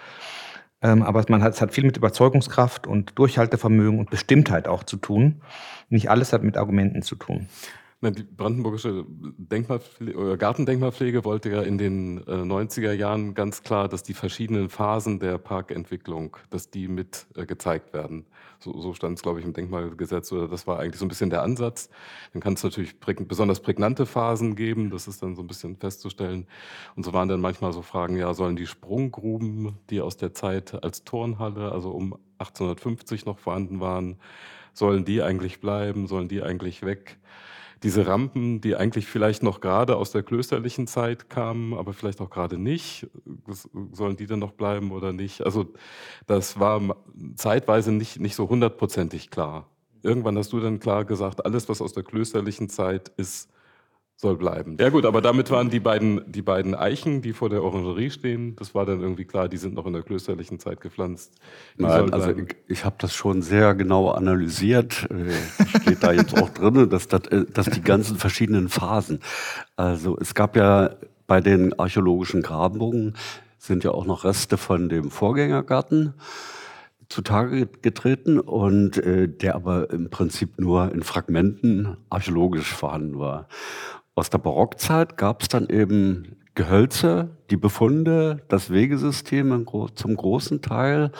[0.81, 4.97] Ähm, aber man hat, es hat viel mit Überzeugungskraft und Durchhaltevermögen und Bestimmtheit auch zu
[4.97, 5.41] tun.
[5.89, 7.47] Nicht alles hat mit Argumenten zu tun.
[8.03, 14.15] Die brandenburgische Denkmalpflege, Gartendenkmalpflege wollte ja in den äh, 90er Jahren ganz klar, dass die
[14.15, 18.25] verschiedenen Phasen der Parkentwicklung, dass die mit äh, gezeigt werden.
[18.57, 21.29] So, so stand es, glaube ich, im Denkmalgesetz oder das war eigentlich so ein bisschen
[21.29, 21.91] der Ansatz.
[22.33, 26.47] Dann kann es natürlich besonders prägnante Phasen geben, das ist dann so ein bisschen festzustellen.
[26.95, 30.83] Und so waren dann manchmal so Fragen, ja, sollen die Sprunggruben, die aus der Zeit
[30.83, 34.17] als Turnhalle, also um 1850 noch vorhanden waren,
[34.73, 37.19] sollen die eigentlich bleiben, sollen die eigentlich weg?
[37.83, 42.29] Diese Rampen, die eigentlich vielleicht noch gerade aus der klösterlichen Zeit kamen, aber vielleicht auch
[42.29, 43.07] gerade nicht,
[43.91, 45.43] sollen die dann noch bleiben oder nicht?
[45.43, 45.73] Also
[46.27, 46.95] das war
[47.35, 49.67] zeitweise nicht, nicht so hundertprozentig klar.
[50.03, 53.49] Irgendwann hast du dann klar gesagt, alles, was aus der klösterlichen Zeit ist,
[54.21, 54.77] soll bleiben.
[54.79, 58.55] Ja gut, aber damit waren die beiden, die beiden Eichen, die vor der Orangerie stehen,
[58.55, 61.33] das war dann irgendwie klar, die sind noch in der klösterlichen Zeit gepflanzt.
[61.79, 65.09] Die Nein, also ich, ich habe das schon sehr genau analysiert.
[65.09, 69.21] Äh, steht da jetzt auch drin, dass, äh, dass die ganzen verschiedenen Phasen.
[69.75, 70.91] Also es gab ja
[71.25, 73.15] bei den archäologischen Grabungen
[73.57, 76.13] sind ja auch noch Reste von dem Vorgängergarten
[77.09, 83.47] zutage getreten und äh, der aber im Prinzip nur in Fragmenten archäologisch vorhanden war.
[84.13, 91.11] Aus der Barockzeit gab es dann eben Gehölze, die Befunde, das Wegesystem zum großen Teil.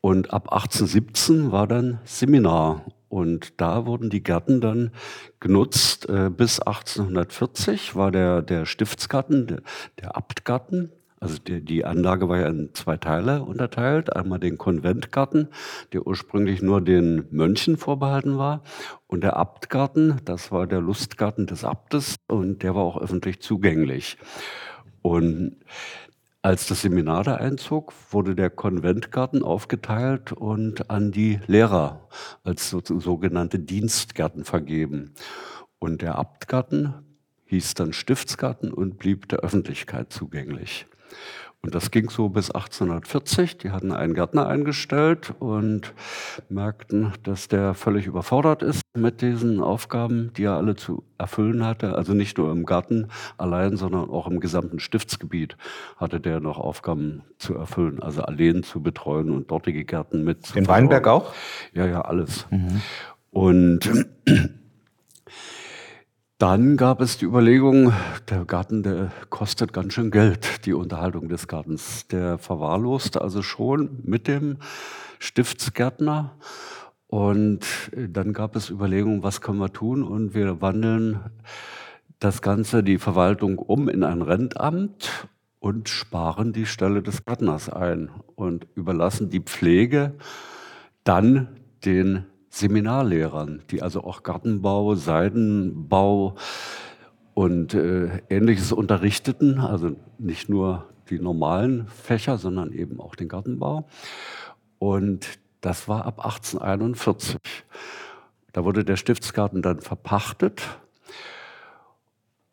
[0.00, 2.86] Und ab 1817 war dann Seminar.
[3.10, 4.92] Und da wurden die Gärten dann
[5.40, 6.08] genutzt.
[6.08, 9.62] Äh, bis 1840 war der, der Stiftsgarten, der,
[10.00, 14.16] der Abtgarten, also die, die Anlage war ja in zwei Teile unterteilt.
[14.16, 15.48] Einmal den Konventgarten,
[15.92, 18.62] der ursprünglich nur den Mönchen vorbehalten war.
[19.06, 24.16] Und der Abtgarten, das war der Lustgarten des Abtes und der war auch öffentlich zugänglich.
[25.02, 25.56] Und
[26.40, 32.08] als das Seminar da einzog, wurde der Konventgarten aufgeteilt und an die Lehrer
[32.44, 35.12] als sogenannte Dienstgärten vergeben.
[35.78, 36.94] Und der Abtgarten
[37.44, 40.86] hieß dann Stiftsgarten und blieb der Öffentlichkeit zugänglich.
[41.62, 43.58] Und das ging so bis 1840.
[43.58, 45.92] Die hatten einen Gärtner eingestellt und
[46.48, 51.96] merkten, dass der völlig überfordert ist mit diesen Aufgaben, die er alle zu erfüllen hatte.
[51.96, 55.58] Also nicht nur im Garten allein, sondern auch im gesamten Stiftsgebiet
[55.98, 58.02] hatte der noch Aufgaben zu erfüllen.
[58.02, 60.54] Also Alleen zu betreuen und dortige Gärten mit.
[60.54, 61.34] Den Weinberg auch?
[61.74, 62.46] Ja, ja, alles.
[62.50, 62.80] Mhm.
[63.32, 63.90] Und
[66.40, 67.92] dann gab es die Überlegung,
[68.30, 72.08] der Garten, der kostet ganz schön Geld, die Unterhaltung des Gartens.
[72.08, 74.56] Der verwahrloste also schon mit dem
[75.18, 76.34] Stiftsgärtner.
[77.08, 80.02] Und dann gab es Überlegungen, was können wir tun?
[80.02, 81.20] Und wir wandeln
[82.20, 88.08] das Ganze, die Verwaltung um in ein Rentamt und sparen die Stelle des Gärtners ein
[88.34, 90.14] und überlassen die Pflege
[91.04, 96.34] dann den Seminarlehrern, die also auch Gartenbau, Seidenbau
[97.32, 103.88] und äh, ähnliches unterrichteten, also nicht nur die normalen Fächer, sondern eben auch den Gartenbau.
[104.78, 107.38] Und das war ab 1841.
[108.52, 110.62] Da wurde der Stiftsgarten dann verpachtet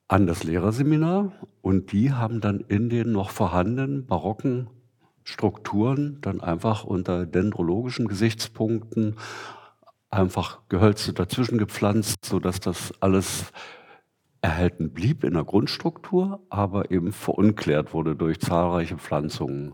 [0.08, 1.32] an das Lehrerseminar
[1.62, 4.70] und die haben dann in den noch vorhandenen barocken
[5.24, 9.18] Strukturen dann einfach unter dendrologischen Gesichtspunkten
[10.10, 13.52] einfach Gehölze dazwischen gepflanzt, sodass das alles
[14.42, 19.74] erhalten blieb in der Grundstruktur, aber eben verunklärt wurde durch zahlreiche Pflanzungen.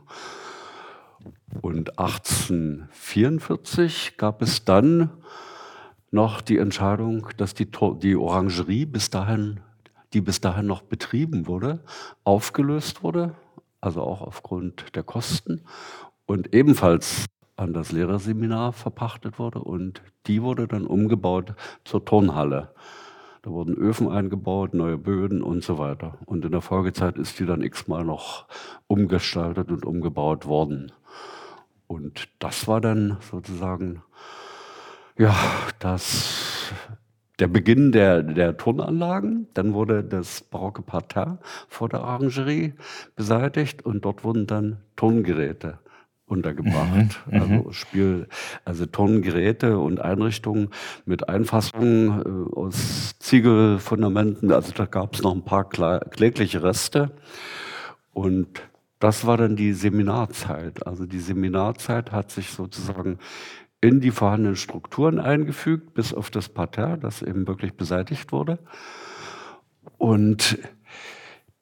[1.62, 5.12] Und 1844 gab es dann
[6.12, 9.62] noch die Entscheidung, dass die, die Orangerie bis dahin,
[10.13, 11.84] die bis dahin noch betrieben wurde,
[12.24, 13.36] aufgelöst wurde,
[13.82, 15.65] also auch aufgrund der Kosten
[16.26, 22.74] und ebenfalls an das Lehrerseminar verpachtet wurde und die wurde dann umgebaut zur Turnhalle.
[23.44, 26.18] Da wurden Öfen eingebaut, neue Böden und so weiter.
[26.26, 28.48] Und in der Folgezeit ist die dann x-mal noch
[28.88, 30.94] umgestaltet und umgebaut worden.
[31.88, 34.02] Und das war dann sozusagen,
[35.18, 35.36] ja,
[35.80, 36.72] das,
[37.39, 39.48] der Beginn der, der Turnanlagen.
[39.54, 42.74] Dann wurde das barocke Parterre vor der Orangerie
[43.18, 45.80] beseitigt und dort wurden dann Turngeräte
[46.25, 47.21] untergebracht.
[47.27, 47.73] Mhm, also mhm.
[47.73, 48.27] Spiel,
[48.65, 50.69] also Tonnengeräte und Einrichtungen
[51.05, 54.51] mit Einfassungen äh, aus Ziegelfundamenten.
[54.51, 57.12] Also da gab es noch ein paar klägliche Reste.
[58.13, 58.62] Und
[58.99, 60.88] das war dann die Seminarzeit.
[60.88, 63.19] Also die Seminarzeit hat sich sozusagen
[63.81, 68.59] in die vorhandenen Strukturen eingefügt, bis auf das Parterre, das eben wirklich beseitigt wurde.
[69.97, 70.57] Und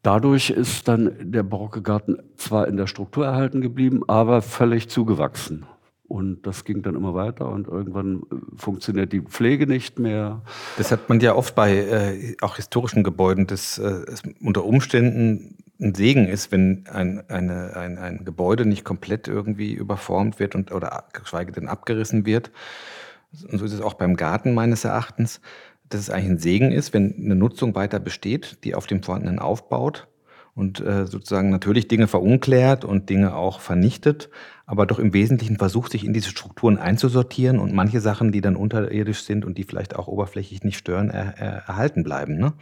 [0.03, 5.65] Dadurch ist dann der barocke Garten zwar in der Struktur erhalten geblieben, aber völlig zugewachsen.
[6.11, 10.41] Und das ging dann immer weiter und irgendwann äh, funktioniert die Pflege nicht mehr.
[10.77, 15.55] Das hat man ja oft bei äh, auch historischen Gebäuden, dass äh, es unter Umständen
[15.79, 20.73] ein Segen ist, wenn ein, eine, ein, ein Gebäude nicht komplett irgendwie überformt wird und,
[20.73, 22.51] oder geschweige denn abgerissen wird.
[23.49, 25.39] Und so ist es auch beim Garten meines Erachtens,
[25.93, 29.39] dass es eigentlich ein Segen ist, wenn eine Nutzung weiter besteht, die auf dem Vorhandenen
[29.39, 30.07] aufbaut
[30.53, 34.29] und äh, sozusagen natürlich Dinge verunklärt und Dinge auch vernichtet,
[34.65, 38.55] aber doch im Wesentlichen versucht, sich in diese Strukturen einzusortieren und manche Sachen, die dann
[38.55, 42.37] unterirdisch sind und die vielleicht auch oberflächlich nicht stören, er, er, erhalten bleiben.
[42.37, 42.53] Ne?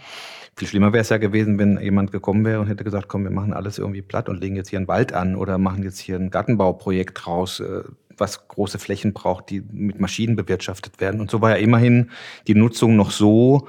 [0.56, 3.32] Viel schlimmer wäre es ja gewesen, wenn jemand gekommen wäre und hätte gesagt, komm, wir
[3.32, 6.16] machen alles irgendwie platt und legen jetzt hier einen Wald an oder machen jetzt hier
[6.16, 7.84] ein Gartenbauprojekt draus, äh,
[8.20, 11.22] was große Flächen braucht, die mit Maschinen bewirtschaftet werden.
[11.22, 12.12] Und so war ja immerhin
[12.48, 13.68] die Nutzung noch so,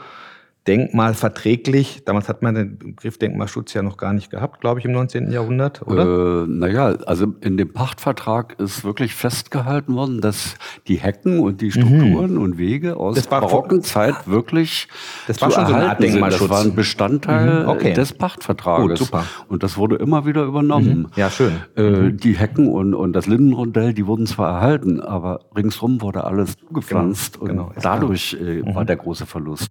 [0.66, 2.05] denkmalverträglich.
[2.05, 5.31] Damals hat man den Begriff Denkmalschutz ja noch gar nicht gehabt, glaube ich, im 19.
[5.31, 6.44] Jahrhundert, oder?
[6.44, 11.73] Äh, naja, also in dem Pachtvertrag ist wirklich festgehalten worden, dass die Hecken und die
[11.73, 12.42] Strukturen mhm.
[12.42, 14.88] und Wege aus der barocken Zeit wirklich
[15.27, 16.40] das war schon so eine Art Denkmalschutz.
[16.40, 17.68] Das war ein Bestandteil mhm.
[17.68, 17.92] okay.
[17.94, 18.99] des Pachtvertrages.
[18.99, 19.25] Gut, super.
[19.49, 20.99] Und das wurde immer wieder übernommen.
[20.99, 21.07] Mhm.
[21.16, 21.53] Ja, schön.
[21.77, 22.16] Äh, mhm.
[22.18, 27.40] die Hecken und, und das Lindenrondell, die wurden zwar erhalten, aber ringsrum wurde alles zugepflanzt
[27.40, 28.87] genau, und genau, dadurch äh, war mhm.
[28.87, 29.68] der große Verlust.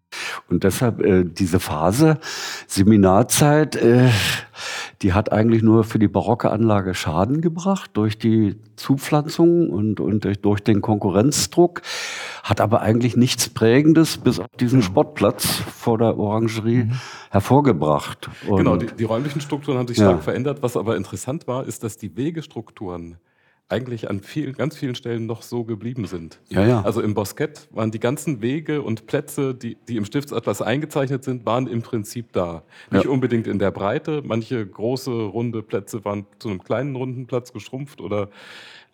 [0.49, 2.19] Und deshalb deshalb äh, diese Phase,
[2.67, 4.09] Seminarzeit, äh,
[5.01, 10.27] die hat eigentlich nur für die barocke Anlage Schaden gebracht durch die Zupflanzung und, und
[10.41, 11.81] durch, den Konkurrenzdruck,
[12.43, 16.99] hat aber eigentlich nichts Prägendes bis auf diesen Sportplatz vor der Orangerie mhm.
[17.29, 18.29] hervorgebracht.
[18.47, 20.21] Und genau, die, die, räumlichen Strukturen haben sich stark ja.
[20.21, 20.61] verändert.
[20.61, 23.17] Was aber interessant war, ist, dass die Wegestrukturen
[23.69, 26.39] eigentlich an vielen, ganz vielen Stellen noch so geblieben sind.
[26.49, 26.81] Ja, ja.
[26.81, 31.45] Also im Boskett waren die ganzen Wege und Plätze, die, die im Stiftsatlas eingezeichnet sind,
[31.45, 32.63] waren im Prinzip da.
[32.89, 33.11] Nicht ja.
[33.11, 34.23] unbedingt in der Breite.
[34.25, 38.29] Manche große, runde Plätze waren zu einem kleinen, runden Platz geschrumpft oder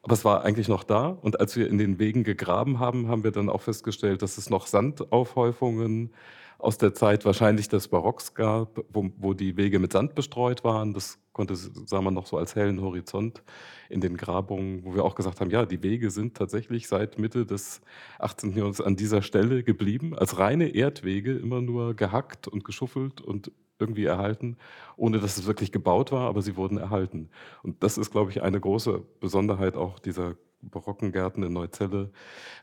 [0.02, 1.08] aber es war eigentlich noch da.
[1.08, 4.52] Und als wir in den Wegen gegraben haben, haben wir dann auch festgestellt, dass es
[4.52, 6.12] noch Sandaufhäufungen
[6.60, 10.94] aus der Zeit wahrscheinlich des Barocks gab, wo, wo die Wege mit Sand bestreut waren.
[10.94, 13.42] Das konnte, sagen wir noch so als hellen Horizont
[13.90, 17.46] in den Grabungen, wo wir auch gesagt haben, ja, die Wege sind tatsächlich seit Mitte
[17.46, 17.82] des
[18.20, 18.52] 18.
[18.52, 24.06] Jahrhunderts an dieser Stelle geblieben, als reine Erdwege, immer nur gehackt und geschuffelt und irgendwie
[24.06, 24.58] erhalten,
[24.96, 27.30] ohne dass es wirklich gebaut war, aber sie wurden erhalten.
[27.62, 32.12] Und das ist, glaube ich, eine große Besonderheit auch dieser barocken Gärten in Neuzelle,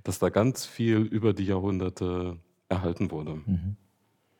[0.04, 3.34] dass da ganz viel über die Jahrhunderte erhalten wurde.
[3.46, 3.76] Mhm.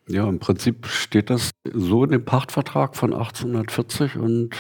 [0.08, 4.50] Ja, im Prinzip steht das so in dem Pachtvertrag von 1840 und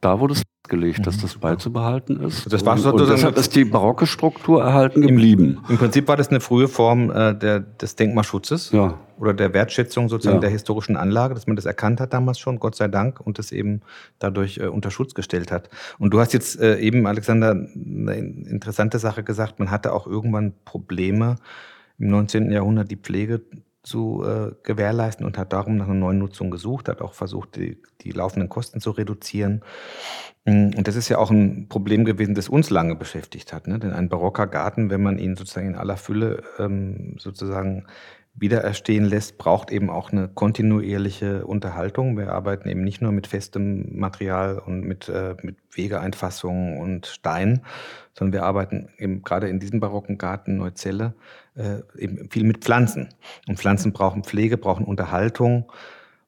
[0.00, 1.22] da wurde es gelegt, dass mhm.
[1.22, 2.50] das beizubehalten ist.
[2.50, 5.58] Das war und, und deshalb ist die barocke Struktur erhalten geblieben.
[5.64, 8.98] Im, Im, Prinzip war das eine frühe Form äh, der, des Denkmalschutzes ja.
[9.18, 10.40] oder der Wertschätzung sozusagen ja.
[10.40, 13.52] der historischen Anlage, dass man das erkannt hat damals schon, Gott sei Dank, und das
[13.52, 13.80] eben
[14.18, 15.68] dadurch äh, unter Schutz gestellt hat.
[15.98, 20.54] Und du hast jetzt äh, eben, Alexander, eine interessante Sache gesagt, man hatte auch irgendwann
[20.64, 21.36] Probleme
[21.98, 22.50] im 19.
[22.50, 23.42] Jahrhundert, die Pflege
[23.82, 27.80] zu äh, gewährleisten und hat darum nach einer neuen Nutzung gesucht, hat auch versucht, die,
[28.02, 29.62] die laufenden Kosten zu reduzieren.
[30.44, 33.66] Mm, und das ist ja auch ein Problem gewesen, das uns lange beschäftigt hat.
[33.66, 33.78] Ne?
[33.78, 37.86] Denn ein barocker Garten, wenn man ihn sozusagen in aller Fülle ähm, sozusagen
[38.34, 42.16] wiedererstehen lässt, braucht eben auch eine kontinuierliche Unterhaltung.
[42.16, 47.62] Wir arbeiten eben nicht nur mit festem Material und mit, äh, mit Wegeeinfassungen und Stein,
[48.14, 51.14] sondern wir arbeiten eben gerade in diesem barocken Garten Neuzelle
[51.56, 53.08] äh, eben viel mit Pflanzen.
[53.48, 55.70] Und Pflanzen brauchen Pflege, brauchen Unterhaltung.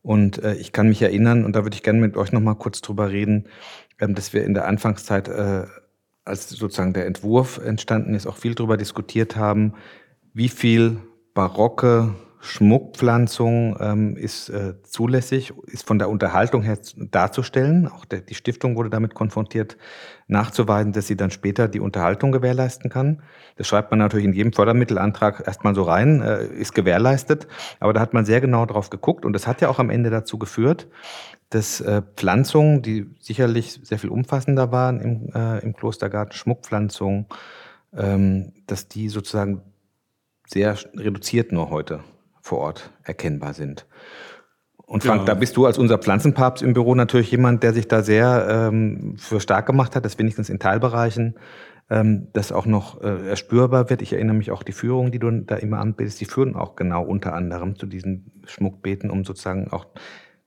[0.03, 2.55] Und äh, ich kann mich erinnern, und da würde ich gerne mit euch noch mal
[2.55, 3.47] kurz drüber reden,
[4.01, 5.65] ähm, dass wir in der Anfangszeit, äh,
[6.25, 9.75] als sozusagen der Entwurf entstanden ist, auch viel darüber diskutiert haben,
[10.35, 10.99] wie viel
[11.35, 12.15] barocke
[12.45, 17.87] Schmuckpflanzung ähm, ist äh, zulässig, ist von der Unterhaltung her darzustellen.
[17.87, 19.77] Auch der, die Stiftung wurde damit konfrontiert,
[20.27, 23.23] nachzuweisen, dass sie dann später die Unterhaltung gewährleisten kann.
[23.57, 27.47] Das schreibt man natürlich in jedem Fördermittelantrag erstmal so rein, äh, ist gewährleistet.
[27.79, 30.11] Aber da hat man sehr genau drauf geguckt und das hat ja auch am Ende
[30.11, 30.89] dazu geführt,
[31.51, 37.27] dass äh, Pflanzungen, die sicherlich sehr viel umfassender waren im, äh, im Klostergarten, Schmuckpflanzungen,
[37.97, 39.63] ähm, dass die sozusagen
[40.47, 42.01] sehr reduziert nur heute
[42.41, 43.87] vor Ort erkennbar sind.
[44.93, 45.27] Und Frank, ja.
[45.27, 49.17] da bist du als unser Pflanzenpapst im Büro natürlich jemand, der sich da sehr ähm,
[49.17, 51.37] für stark gemacht hat, dass wenigstens in Teilbereichen
[51.89, 54.03] ähm, das auch noch äh, erspürbar wird.
[54.03, 57.05] Ich erinnere mich auch die Führung, die du da immer anbietest, die führen auch genau
[57.05, 59.87] unter anderem zu diesen Schmuckbeeten, um sozusagen auch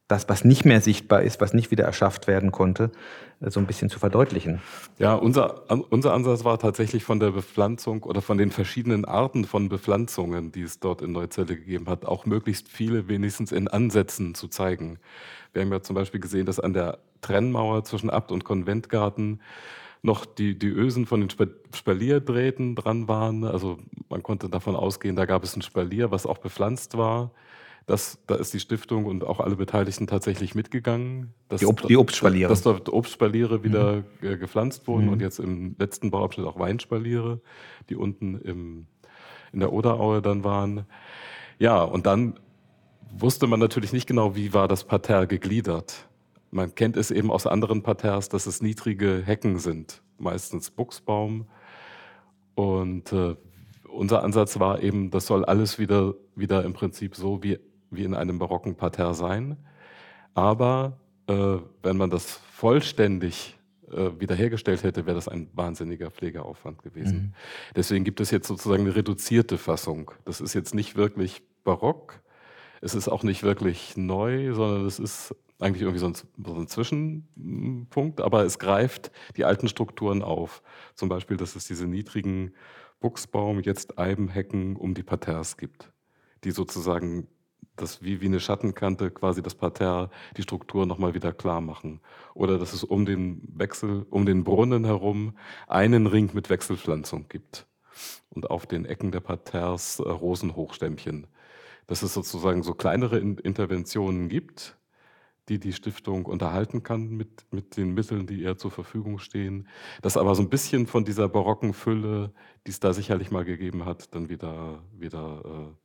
[0.08, 2.92] das, was nicht mehr sichtbar ist, was nicht wieder erschafft werden konnte,
[3.42, 4.62] äh, so ein bisschen zu verdeutlichen.
[5.00, 9.70] Ja, unser, unser Ansatz war tatsächlich von der Bepflanzung oder von den verschiedenen Arten von
[9.70, 14.48] Bepflanzungen, die es dort in Neuzelle gegeben hat, auch möglichst viele wenigstens in Ansätzen zu
[14.48, 15.00] zeigen.
[15.54, 19.42] Wir haben ja zum Beispiel gesehen, dass an der Trennmauer zwischen Abt und Konventgarten
[20.04, 21.30] noch die, die Ösen von den
[21.74, 23.44] Spalierdrähten dran waren.
[23.44, 27.32] Also man konnte davon ausgehen, da gab es ein Spalier, was auch bepflanzt war.
[27.86, 31.34] Das, da ist die Stiftung und auch alle Beteiligten tatsächlich mitgegangen.
[31.50, 32.50] Dass, die, Ob die Obstspaliere.
[32.50, 34.40] Dass dort Obstspaliere wieder mhm.
[34.40, 35.14] gepflanzt wurden mhm.
[35.14, 37.42] und jetzt im letzten Bauabschnitt auch Weinspaliere,
[37.90, 38.88] die unten im,
[39.54, 40.86] in der Oderaue dann waren.
[41.60, 42.40] Ja, und dann
[43.12, 46.08] wusste man natürlich nicht genau, wie war das Parterre gegliedert.
[46.50, 51.48] Man kennt es eben aus anderen Parterres, dass es niedrige Hecken sind, meistens Buchsbaum.
[52.56, 53.36] Und äh,
[53.90, 57.60] unser Ansatz war eben, das soll alles wieder, wieder im Prinzip so wie,
[57.96, 59.58] wie in einem barocken Parterre sein.
[60.34, 63.58] Aber äh, wenn man das vollständig
[63.92, 67.18] äh, wiederhergestellt hätte, wäre das ein wahnsinniger Pflegeaufwand gewesen.
[67.18, 67.34] Mhm.
[67.76, 70.12] Deswegen gibt es jetzt sozusagen eine reduzierte Fassung.
[70.26, 72.22] Das ist jetzt nicht wirklich barock,
[72.82, 76.68] es ist auch nicht wirklich neu, sondern es ist eigentlich irgendwie so ein, so ein,
[76.68, 80.62] Zwischenpunkt, aber es greift die alten Strukturen auf.
[80.94, 82.54] Zum Beispiel, dass es diese niedrigen
[83.00, 85.92] Buchsbaum, jetzt Eibenhecken um die Parterres gibt,
[86.44, 87.28] die sozusagen
[87.76, 92.00] das wie, wie eine Schattenkante quasi das Parterre, die Struktur nochmal wieder klar machen.
[92.34, 97.68] Oder dass es um den Wechsel, um den Brunnen herum einen Ring mit Wechselpflanzung gibt.
[98.30, 101.28] Und auf den Ecken der Parterres äh, Rosenhochstämmchen.
[101.88, 104.76] Dass es sozusagen so kleinere Interventionen gibt,
[105.50, 109.68] die die Stiftung unterhalten kann mit, mit den Mitteln, die ihr zur Verfügung stehen.
[110.02, 112.34] Das aber so ein bisschen von dieser barocken Fülle,
[112.66, 115.85] die es da sicherlich mal gegeben hat, dann wieder, wieder äh,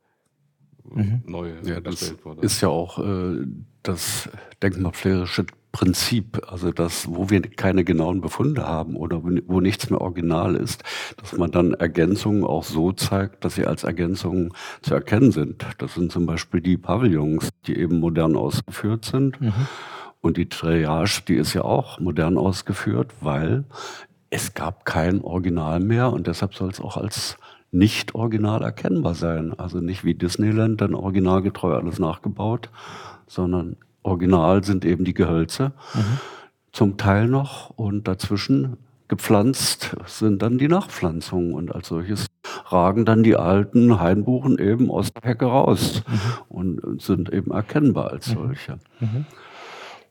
[0.89, 1.23] mhm.
[1.25, 2.41] neu ja, erstellt wurde.
[2.41, 3.45] Ist ja auch äh,
[3.83, 4.29] das
[4.61, 10.55] denkmalpflegerische Prinzip, also das, wo wir keine genauen Befunde haben oder wo nichts mehr original
[10.55, 10.83] ist,
[11.17, 15.65] dass man dann Ergänzungen auch so zeigt, dass sie als Ergänzungen zu erkennen sind.
[15.77, 19.39] Das sind zum Beispiel die Pavillons, die eben modern ausgeführt sind.
[19.39, 19.53] Mhm.
[20.19, 23.63] Und die Triage, die ist ja auch modern ausgeführt, weil
[24.29, 27.37] es gab kein Original mehr und deshalb soll es auch als
[27.71, 29.53] nicht original erkennbar sein.
[29.57, 32.69] Also nicht wie Disneyland dann originalgetreu alles nachgebaut,
[33.27, 36.19] sondern original sind eben die Gehölze, mhm.
[36.71, 42.27] zum Teil noch und dazwischen gepflanzt sind dann die Nachpflanzungen und als solches
[42.67, 46.19] ragen dann die alten Hainbuchen eben aus der Hecke raus mhm.
[46.47, 48.33] und sind eben erkennbar als mhm.
[48.33, 48.79] solche.
[49.01, 49.25] Mhm.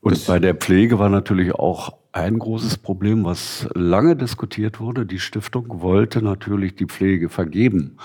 [0.01, 5.05] Und bei der Pflege war natürlich auch ein großes Problem, was lange diskutiert wurde.
[5.05, 7.97] Die Stiftung wollte natürlich die Pflege vergeben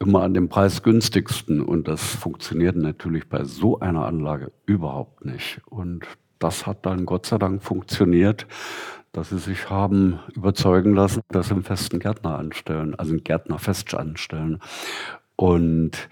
[0.00, 1.62] immer an dem preisgünstigsten.
[1.62, 5.60] Und das funktioniert natürlich bei so einer Anlage überhaupt nicht.
[5.66, 6.06] Und
[6.38, 8.46] das hat dann Gott sei Dank funktioniert,
[9.12, 13.58] dass sie sich haben überzeugen lassen, dass sie einen festen Gärtner anstellen, also einen Gärtner
[13.58, 14.60] fest anstellen.
[15.36, 16.08] Und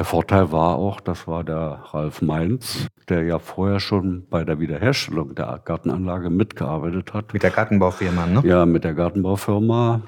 [0.00, 4.58] der Vorteil war auch, das war der Ralf Mainz, der ja vorher schon bei der
[4.58, 7.34] Wiederherstellung der Gartenanlage mitgearbeitet hat.
[7.34, 8.40] Mit der Gartenbaufirma, ne?
[8.42, 10.00] Ja, mit der Gartenbaufirma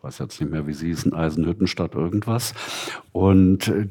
[0.00, 2.54] weiß jetzt nicht mehr, wie sie hießen, Eisenhüttenstadt irgendwas.
[3.10, 3.88] Und äh,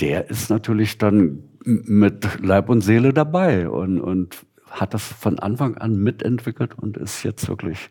[0.00, 5.76] der ist natürlich dann mit Leib und Seele dabei und, und hat das von Anfang
[5.76, 7.90] an mitentwickelt und ist jetzt wirklich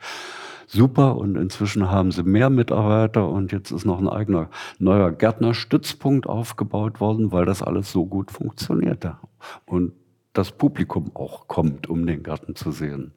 [0.68, 1.18] super.
[1.18, 4.50] Und inzwischen haben sie mehr Mitarbeiter und jetzt ist noch ein eigener
[4.80, 9.18] neuer Gärtnerstützpunkt aufgebaut worden, weil das alles so gut funktionierte.
[9.66, 9.94] Und
[10.38, 13.14] das Publikum auch kommt, um den Garten zu sehen.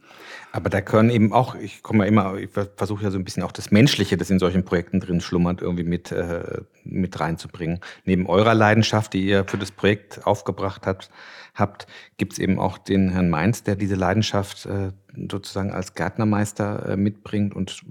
[0.53, 3.43] Aber da können eben auch, ich komme ja immer, ich versuche ja so ein bisschen
[3.43, 7.81] auch das Menschliche, das in solchen Projekten drin schlummert, irgendwie mit, äh, mit reinzubringen.
[8.05, 11.11] Neben eurer Leidenschaft, die ihr für das Projekt aufgebracht habt,
[11.55, 14.93] habt gibt es eben auch den Herrn Mainz, der diese Leidenschaft äh,
[15.31, 17.85] sozusagen als Gärtnermeister äh, mitbringt und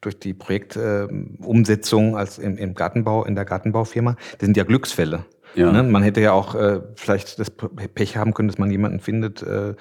[0.00, 5.24] durch die Projektumsetzung äh, als im, im Gartenbau, in der Gartenbaufirma, das sind ja Glücksfälle.
[5.54, 5.72] Ja.
[5.72, 5.82] Ne?
[5.82, 9.74] Man hätte ja auch äh, vielleicht das Pech haben können, dass man jemanden findet, äh,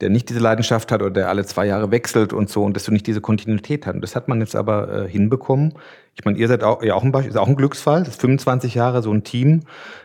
[0.00, 2.84] der nicht diese Leidenschaft hat oder der alle zwei Jahre wechselt und so und dass
[2.84, 3.94] du nicht diese Kontinuität hast.
[3.94, 5.74] Und das hat man jetzt aber äh, hinbekommen.
[6.20, 8.00] Ich meine, ihr seid auch, ja auch ein Beispiel, ist auch ein Glücksfall.
[8.00, 9.62] Das ist 25 Jahre so ein Team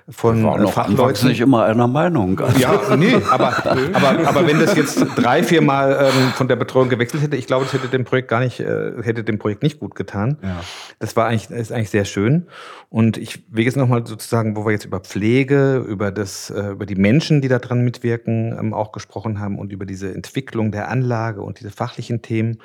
[0.08, 1.28] von war noch Fachleuten.
[1.28, 2.40] nicht immer einer Meinung.
[2.40, 2.58] Also.
[2.66, 6.88] Ja, nee, aber, aber, aber wenn das jetzt drei, vier Mal ähm, von der Betreuung
[6.88, 9.78] gewechselt hätte, ich glaube, das hätte dem Projekt gar nicht, äh, hätte dem Projekt nicht
[9.82, 10.38] gut getan.
[10.42, 10.62] Ja.
[11.00, 12.48] Das war eigentlich, ist eigentlich sehr schön.
[12.88, 16.86] Und ich will jetzt nochmal sozusagen, wo wir jetzt über Pflege, über das, äh, über
[16.86, 21.42] die Menschen, die daran mitwirken, ähm, auch gesprochen haben und über diese Entwicklung der Anlage
[21.42, 22.60] und diese fachlichen Themen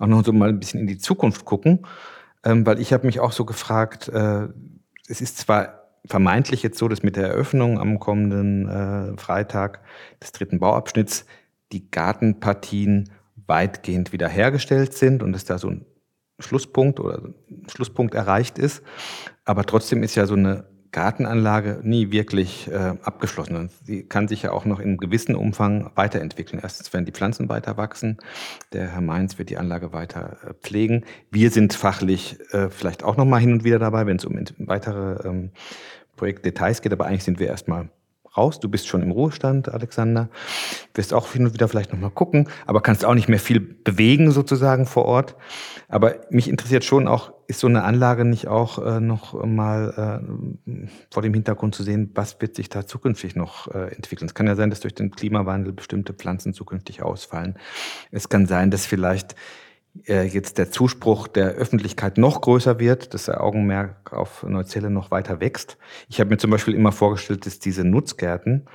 [0.00, 1.86] auch noch so mal ein bisschen in die Zukunft gucken.
[2.48, 4.48] Ähm, weil ich habe mich auch so gefragt, äh,
[5.06, 9.82] es ist zwar vermeintlich jetzt so, dass mit der Eröffnung am kommenden äh, Freitag
[10.22, 11.26] des dritten Bauabschnitts
[11.72, 13.10] die Gartenpartien
[13.46, 15.84] weitgehend wiederhergestellt sind und dass da so ein
[16.38, 18.82] Schlusspunkt oder ein Schlusspunkt erreicht ist.
[19.44, 23.70] Aber trotzdem ist ja so eine Gartenanlage nie wirklich äh, abgeschlossen.
[23.84, 26.60] Sie kann sich ja auch noch in gewissem Umfang weiterentwickeln.
[26.62, 28.18] Erstens werden die Pflanzen weiter wachsen.
[28.72, 31.04] Der Herr Mainz wird die Anlage weiter äh, pflegen.
[31.30, 34.38] Wir sind fachlich äh, vielleicht auch noch mal hin und wieder dabei, wenn es um
[34.58, 35.50] weitere ähm,
[36.16, 36.92] Projektdetails geht.
[36.92, 37.90] Aber eigentlich sind wir erstmal
[38.38, 38.60] raus.
[38.60, 40.28] Du bist schon im Ruhestand, Alexander.
[40.94, 43.60] Wirst auch hin und wieder vielleicht noch mal gucken, aber kannst auch nicht mehr viel
[43.60, 45.36] bewegen sozusagen vor Ort.
[45.88, 50.22] Aber mich interessiert schon auch, ist so eine Anlage nicht auch äh, noch mal
[50.66, 54.28] äh, vor dem Hintergrund zu sehen, was wird sich da zukünftig noch äh, entwickeln?
[54.28, 57.56] Es kann ja sein, dass durch den Klimawandel bestimmte Pflanzen zukünftig ausfallen.
[58.10, 59.34] Es kann sein, dass vielleicht
[60.06, 65.40] jetzt der Zuspruch der Öffentlichkeit noch größer wird, dass der Augenmerk auf Neuzelle noch weiter
[65.40, 65.78] wächst.
[66.08, 68.66] Ich habe mir zum Beispiel immer vorgestellt, dass diese Nutzgärten,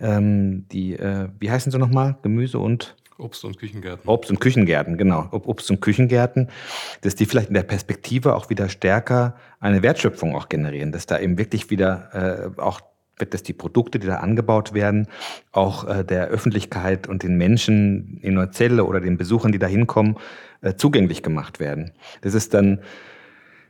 [0.00, 2.16] ähm, die, äh, wie heißen sie nochmal?
[2.22, 4.08] Gemüse und Obst- und Küchengärten.
[4.08, 5.28] Obst- und Küchengärten, genau.
[5.32, 6.50] Obst- und Küchengärten,
[7.00, 11.18] dass die vielleicht in der Perspektive auch wieder stärker eine Wertschöpfung auch generieren, dass da
[11.18, 12.80] eben wirklich wieder äh, auch
[13.26, 15.06] dass die Produkte, die da angebaut werden,
[15.52, 20.16] auch äh, der Öffentlichkeit und den Menschen in Neuzelle oder den Besuchern, die da hinkommen,
[20.62, 21.92] äh, zugänglich gemacht werden.
[22.22, 22.80] Das ist dann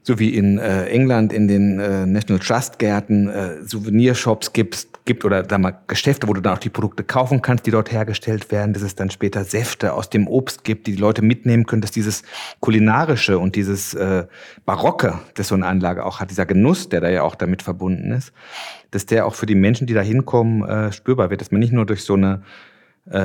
[0.08, 5.22] so wie in äh, England in den äh, National Trust Gärten äh, Souvenirshops gibt, gibt
[5.22, 8.50] oder da mal Geschäfte, wo du dann auch die Produkte kaufen kannst, die dort hergestellt
[8.50, 11.82] werden, dass es dann später Säfte aus dem Obst gibt, die die Leute mitnehmen können,
[11.82, 12.22] dass dieses
[12.60, 14.24] kulinarische und dieses äh,
[14.64, 18.10] barocke, das so eine Anlage auch hat, dieser Genuss, der da ja auch damit verbunden
[18.10, 18.32] ist,
[18.90, 21.74] dass der auch für die Menschen, die da hinkommen, äh, spürbar wird, dass man nicht
[21.74, 22.44] nur durch so eine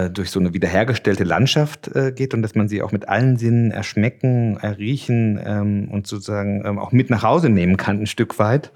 [0.09, 3.71] durch so eine wiederhergestellte Landschaft äh, geht und dass man sie auch mit allen Sinnen
[3.71, 8.71] erschmecken, erriechen ähm, und sozusagen ähm, auch mit nach Hause nehmen kann, ein Stück weit,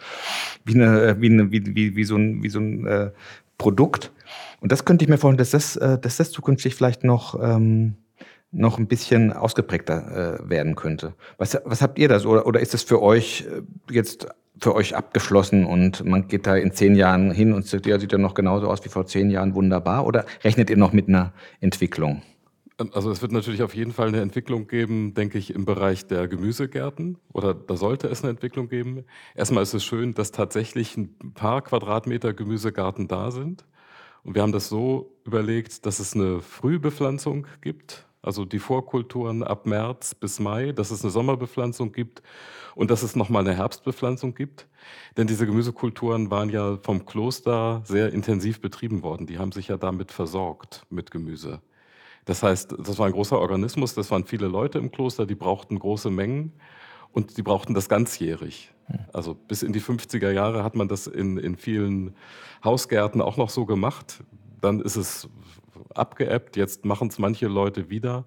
[0.65, 3.11] wie, eine, äh, wie, eine, wie, wie, wie so ein, wie so ein äh,
[3.57, 4.11] Produkt.
[4.59, 7.95] Und das könnte ich mir vorstellen, dass das, äh, dass das zukünftig vielleicht noch, ähm,
[8.51, 11.13] noch ein bisschen ausgeprägter äh, werden könnte.
[11.37, 12.25] Was, was habt ihr das?
[12.25, 14.27] Oder, oder ist das für euch äh, jetzt
[14.59, 18.11] für euch abgeschlossen und man geht da in zehn Jahren hin und sagt, ja, sieht
[18.11, 20.05] ja noch genauso aus wie vor zehn Jahren, wunderbar?
[20.05, 22.21] Oder rechnet ihr noch mit einer Entwicklung?
[22.79, 26.07] Ähm, also es wird natürlich auf jeden Fall eine Entwicklung geben, denke ich, im Bereich
[26.07, 29.03] der Gemüsegärten oder da sollte es eine Entwicklung geben.
[29.35, 33.65] Erstmal ist es schön, dass tatsächlich ein paar Quadratmeter Gemüsegarten da sind.
[34.23, 39.65] Und wir haben das so überlegt, dass es eine Frühbepflanzung gibt, also die Vorkulturen ab
[39.65, 42.21] März bis Mai, dass es eine Sommerbepflanzung gibt
[42.75, 44.67] und dass es nochmal eine Herbstbepflanzung gibt.
[45.15, 49.28] Denn diese Gemüsekulturen waren ja vom Kloster sehr intensiv betrieben worden.
[49.28, 51.61] Die haben sich ja damit versorgt mit Gemüse.
[52.25, 55.80] Das heißt, das war ein großer Organismus, das waren viele Leute im Kloster, die brauchten
[55.80, 56.51] große Mengen
[57.13, 58.73] und die brauchten das ganzjährig.
[59.13, 62.13] Also bis in die 50er Jahre hat man das in, in vielen
[62.61, 64.21] Hausgärten auch noch so gemacht.
[64.59, 65.30] Dann ist es
[65.93, 68.25] abgeebbt, jetzt machen es manche Leute wieder.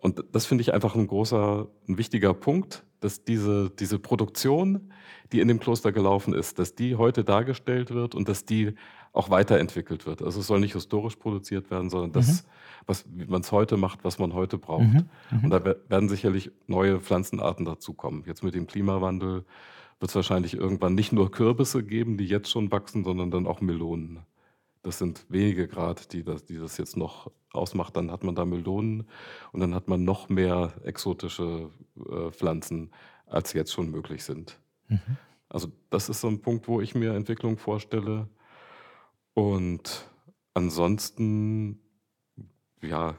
[0.00, 4.92] Und das finde ich einfach ein großer, ein wichtiger Punkt, dass diese, diese Produktion,
[5.30, 8.74] die in dem Kloster gelaufen ist, dass die heute dargestellt wird und dass die
[9.12, 10.22] auch weiterentwickelt wird.
[10.22, 12.48] Also es soll nicht historisch produziert werden, sondern das, mhm.
[12.86, 14.84] was, wie man es heute macht, was man heute braucht.
[14.84, 15.08] Mhm.
[15.30, 15.44] Mhm.
[15.44, 18.24] Und da werden sicherlich neue Pflanzenarten dazukommen.
[18.26, 19.44] Jetzt mit dem Klimawandel
[20.00, 23.60] wird es wahrscheinlich irgendwann nicht nur Kürbisse geben, die jetzt schon wachsen, sondern dann auch
[23.60, 24.20] Melonen.
[24.84, 27.96] Das sind wenige Grad, die das, die das jetzt noch ausmacht.
[27.96, 29.08] Dann hat man da Melonen
[29.52, 32.90] und dann hat man noch mehr exotische äh, Pflanzen,
[33.26, 34.60] als jetzt schon möglich sind.
[34.88, 35.16] Mhm.
[35.48, 38.28] Also das ist so ein Punkt, wo ich mir Entwicklung vorstelle.
[39.32, 40.06] Und
[40.52, 41.80] ansonsten,
[42.82, 43.14] ja,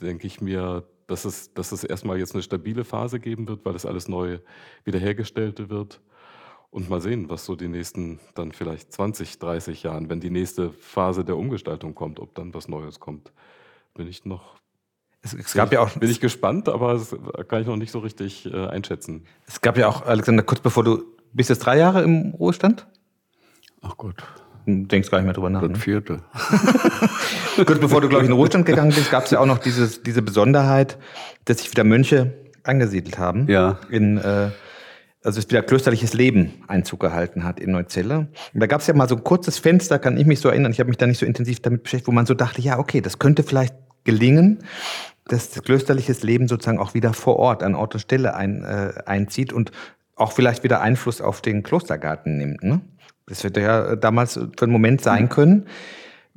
[0.00, 3.76] denke ich mir, dass es, dass es erstmal jetzt eine stabile Phase geben wird, weil
[3.76, 4.40] es alles neu
[4.84, 6.00] wiederhergestellt wird.
[6.70, 10.70] Und mal sehen, was so die nächsten dann vielleicht 20, 30 Jahren, wenn die nächste
[10.70, 13.32] Phase der Umgestaltung kommt, ob dann was Neues kommt.
[13.94, 14.56] Bin ich noch.
[15.20, 15.90] Es, es gab ja auch.
[15.96, 17.16] Bin ich gespannt, aber das
[17.48, 19.26] kann ich noch nicht so richtig äh, einschätzen.
[19.46, 21.02] Es gab ja auch, Alexander, kurz bevor du.
[21.32, 22.86] Bist jetzt drei Jahre im Ruhestand?
[23.82, 24.16] Ach Gott.
[24.66, 25.60] Du denkst gar nicht mehr drüber nach.
[25.60, 25.76] Das ne?
[25.76, 26.22] vierte.
[27.66, 29.58] kurz bevor du, glaube ich, in den Ruhestand gegangen bist, gab es ja auch noch
[29.58, 30.98] dieses, diese Besonderheit,
[31.44, 33.48] dass sich wieder Mönche angesiedelt haben.
[33.48, 33.78] Ja.
[33.90, 34.18] In.
[34.18, 34.50] Äh,
[35.22, 38.28] also es wieder klösterliches Leben Einzug gehalten hat in Neuzelle.
[38.54, 40.72] Und da gab es ja mal so ein kurzes Fenster, kann ich mich so erinnern,
[40.72, 43.00] ich habe mich da nicht so intensiv damit beschäftigt, wo man so dachte, ja, okay,
[43.00, 44.64] das könnte vielleicht gelingen,
[45.26, 48.94] dass das klösterliches Leben sozusagen auch wieder vor Ort, an Ort und Stelle ein, äh,
[49.04, 49.72] einzieht und
[50.16, 52.62] auch vielleicht wieder Einfluss auf den Klostergarten nimmt.
[52.62, 52.80] Ne?
[53.26, 55.66] Das hätte ja damals für einen Moment sein können.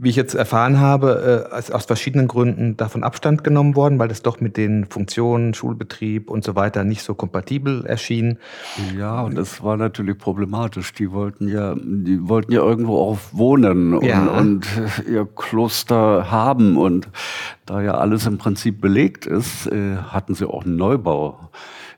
[0.04, 4.22] Wie ich jetzt erfahren habe, äh, aus verschiedenen Gründen davon Abstand genommen worden, weil das
[4.22, 8.38] doch mit den Funktionen, Schulbetrieb und so weiter nicht so kompatibel erschien.
[8.98, 10.94] Ja, und das war natürlich problematisch.
[10.94, 14.26] Die wollten ja, die wollten ja irgendwo auch wohnen und, ja.
[14.26, 14.68] und
[15.10, 16.78] ihr Kloster haben.
[16.78, 17.08] Und
[17.66, 21.50] da ja alles im Prinzip belegt ist, äh, hatten sie auch einen Neubau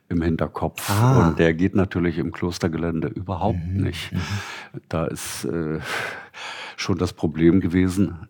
[0.10, 0.90] im Hinterkopf.
[0.92, 1.28] Ah.
[1.28, 3.84] Und der geht natürlich im Klostergelände überhaupt mhm.
[3.84, 4.14] nicht.
[4.14, 4.20] Mhm.
[4.90, 5.80] Da ist äh,
[6.78, 8.28] schon das Problem gewesen.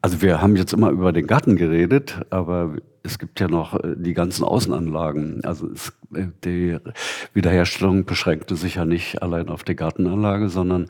[0.00, 3.94] Also wir haben jetzt immer über den Garten geredet, aber es gibt ja noch äh,
[3.96, 5.44] die ganzen Außenanlagen.
[5.44, 6.78] Also es, äh, die
[7.34, 10.88] Wiederherstellung beschränkte sich ja nicht allein auf die Gartenanlage, sondern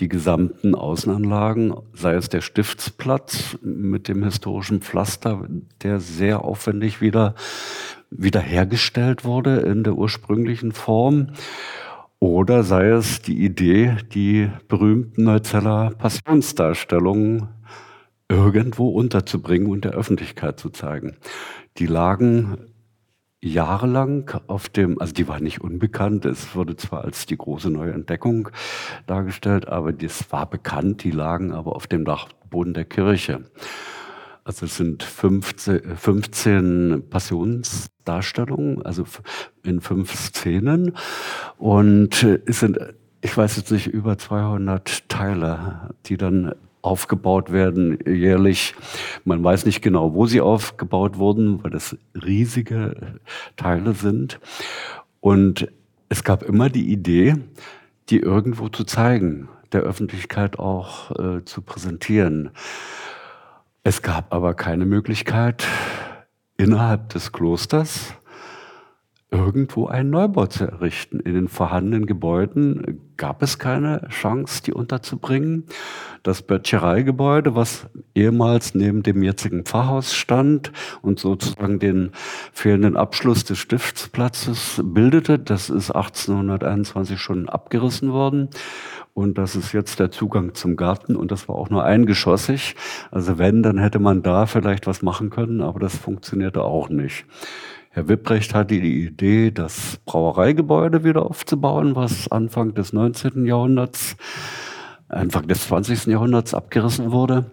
[0.00, 5.46] die gesamten Außenanlagen, sei es der Stiftsplatz mit dem historischen Pflaster,
[5.82, 7.34] der sehr aufwendig wieder
[8.10, 11.30] wiederhergestellt wurde in der ursprünglichen Form
[12.24, 17.48] oder sei es die Idee, die berühmten Neuzeller Passionsdarstellungen
[18.30, 21.18] irgendwo unterzubringen und der Öffentlichkeit zu zeigen.
[21.76, 22.56] Die lagen
[23.42, 27.92] jahrelang auf dem, also die war nicht unbekannt, es wurde zwar als die große neue
[27.92, 28.48] Entdeckung
[29.06, 33.44] dargestellt, aber das war bekannt, die lagen aber auf dem Dachboden der Kirche.
[34.44, 39.04] Also es sind 15, 15 Passionsdarstellungen, also
[39.64, 40.92] in fünf Szenen.
[41.56, 42.78] Und es sind,
[43.22, 48.74] ich weiß jetzt nicht, über 200 Teile, die dann aufgebaut werden jährlich.
[49.24, 53.18] Man weiß nicht genau, wo sie aufgebaut wurden, weil das riesige
[53.56, 54.38] Teile sind.
[55.20, 55.68] Und
[56.10, 57.36] es gab immer die Idee,
[58.10, 62.50] die irgendwo zu zeigen, der Öffentlichkeit auch äh, zu präsentieren.
[63.86, 65.66] Es gab aber keine Möglichkeit,
[66.56, 68.14] innerhalb des Klosters
[69.34, 71.18] irgendwo einen Neubau zu errichten.
[71.18, 75.64] In den vorhandenen Gebäuden gab es keine Chance, die unterzubringen.
[76.22, 80.72] Das Böttchereigebäude, was ehemals neben dem jetzigen Pfarrhaus stand
[81.02, 82.12] und sozusagen den
[82.52, 88.48] fehlenden Abschluss des Stiftsplatzes bildete, das ist 1821 schon abgerissen worden.
[89.14, 92.74] Und das ist jetzt der Zugang zum Garten und das war auch nur eingeschossig.
[93.12, 97.24] Also wenn, dann hätte man da vielleicht was machen können, aber das funktionierte auch nicht.
[97.94, 103.46] Herr Wipprecht hatte die Idee, das Brauereigebäude wieder aufzubauen, was Anfang des 19.
[103.46, 104.16] Jahrhunderts,
[105.08, 106.06] Anfang des 20.
[106.06, 107.52] Jahrhunderts abgerissen wurde.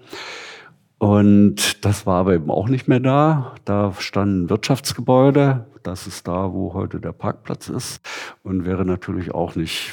[0.98, 3.54] Und das war aber eben auch nicht mehr da.
[3.66, 5.68] Da standen Wirtschaftsgebäude.
[5.84, 8.02] Das ist da, wo heute der Parkplatz ist.
[8.42, 9.92] Und wäre natürlich auch nicht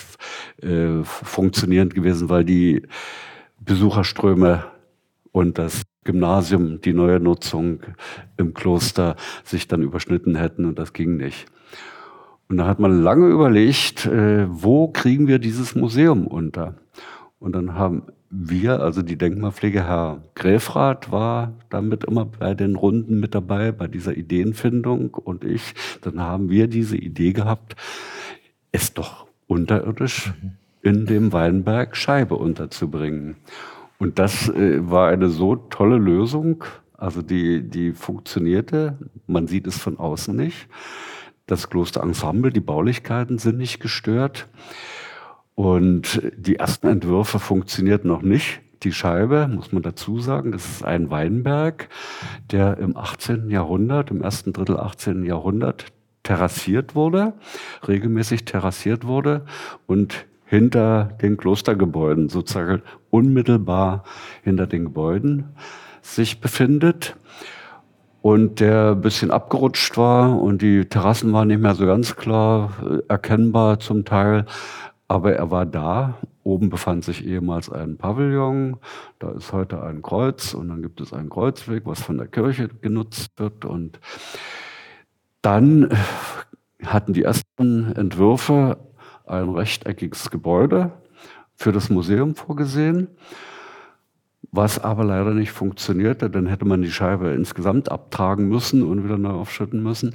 [0.62, 2.88] äh, funktionierend gewesen, weil die
[3.60, 4.64] Besucherströme
[5.32, 7.80] und das Gymnasium, die neue Nutzung
[8.36, 11.46] im Kloster sich dann überschnitten hätten und das ging nicht.
[12.48, 16.76] Und da hat man lange überlegt, äh, wo kriegen wir dieses Museum unter?
[17.38, 23.20] Und dann haben wir, also die Denkmalpflege, Herr Gräfrath war damit immer bei den Runden
[23.20, 27.76] mit dabei, bei dieser Ideenfindung und ich, dann haben wir diese Idee gehabt,
[28.72, 30.52] es doch unterirdisch mhm.
[30.82, 33.36] in dem Weinberg Scheibe unterzubringen.
[33.98, 36.64] Und das äh, war eine so tolle Lösung.
[36.96, 38.98] Also die, die funktionierte.
[39.26, 40.68] Man sieht es von außen nicht.
[41.46, 44.48] Das Klosterensemble, die Baulichkeiten sind nicht gestört.
[45.54, 48.60] Und die ersten Entwürfe funktionierten noch nicht.
[48.84, 51.88] Die Scheibe, muss man dazu sagen, das ist ein Weinberg,
[52.52, 53.50] der im 18.
[53.50, 55.24] Jahrhundert, im ersten Drittel 18.
[55.24, 55.86] Jahrhundert
[56.22, 57.32] terrassiert wurde,
[57.88, 59.46] regelmäßig terrassiert wurde
[59.86, 64.04] und hinter den Klostergebäuden, sozusagen unmittelbar
[64.42, 65.50] hinter den Gebäuden
[66.02, 67.16] sich befindet
[68.22, 72.72] und der ein bisschen abgerutscht war und die Terrassen waren nicht mehr so ganz klar
[72.84, 74.46] äh, erkennbar zum Teil,
[75.06, 76.18] aber er war da.
[76.42, 78.78] Oben befand sich ehemals ein Pavillon,
[79.18, 82.68] da ist heute ein Kreuz und dann gibt es einen Kreuzweg, was von der Kirche
[82.68, 83.66] genutzt wird.
[83.66, 84.00] Und
[85.42, 85.90] dann
[86.82, 88.78] hatten die ersten Entwürfe
[89.26, 90.92] ein rechteckiges Gebäude
[91.58, 93.08] für das Museum vorgesehen,
[94.52, 96.30] was aber leider nicht funktionierte.
[96.30, 100.14] Dann hätte man die Scheibe insgesamt abtragen müssen und wieder neu aufschütten müssen.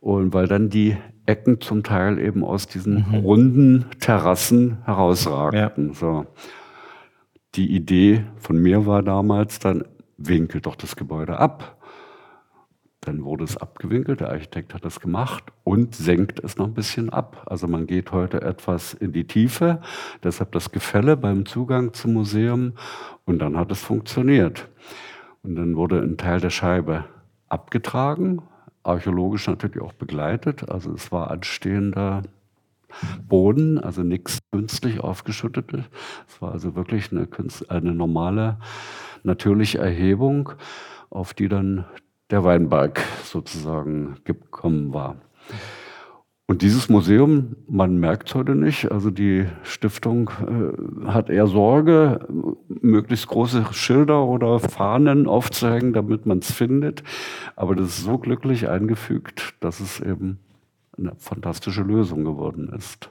[0.00, 3.14] Und weil dann die Ecken zum Teil eben aus diesen mhm.
[3.16, 5.88] runden Terrassen herausragten.
[5.88, 5.94] Ja.
[5.94, 6.26] So.
[7.54, 9.84] Die Idee von mir war damals dann,
[10.16, 11.76] winkel doch das Gebäude ab.
[13.02, 17.08] Dann wurde es abgewinkelt, der Architekt hat das gemacht und senkt es noch ein bisschen
[17.08, 17.46] ab.
[17.46, 19.80] Also man geht heute etwas in die Tiefe,
[20.22, 22.74] deshalb das Gefälle beim Zugang zum Museum
[23.24, 24.68] und dann hat es funktioniert.
[25.42, 27.06] Und dann wurde ein Teil der Scheibe
[27.48, 28.42] abgetragen,
[28.82, 30.70] archäologisch natürlich auch begleitet.
[30.70, 32.22] Also es war anstehender
[33.26, 35.84] Boden, also nichts künstlich aufgeschüttetes.
[36.28, 37.26] Es war also wirklich eine,
[37.68, 38.58] eine normale,
[39.22, 40.52] natürliche Erhebung,
[41.08, 41.84] auf die dann
[42.30, 45.16] der Weinberg sozusagen gekommen war.
[46.50, 52.26] Und dieses Museum, man merkt es heute nicht, also die Stiftung äh, hat eher Sorge,
[52.66, 57.04] möglichst große Schilder oder Fahnen aufzuhängen, damit man es findet.
[57.54, 60.40] Aber das ist so glücklich eingefügt, dass es eben
[60.98, 63.10] eine fantastische Lösung geworden ist.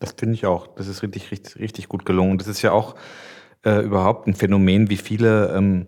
[0.00, 0.66] Das finde ich auch.
[0.76, 2.36] Das ist richtig, richtig, richtig gut gelungen.
[2.36, 2.94] Das ist ja auch
[3.64, 5.86] äh, überhaupt ein Phänomen, wie viele ähm,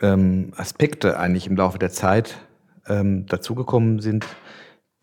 [0.00, 2.38] ähm, Aspekte eigentlich im Laufe der Zeit
[2.88, 4.26] ähm, dazugekommen sind,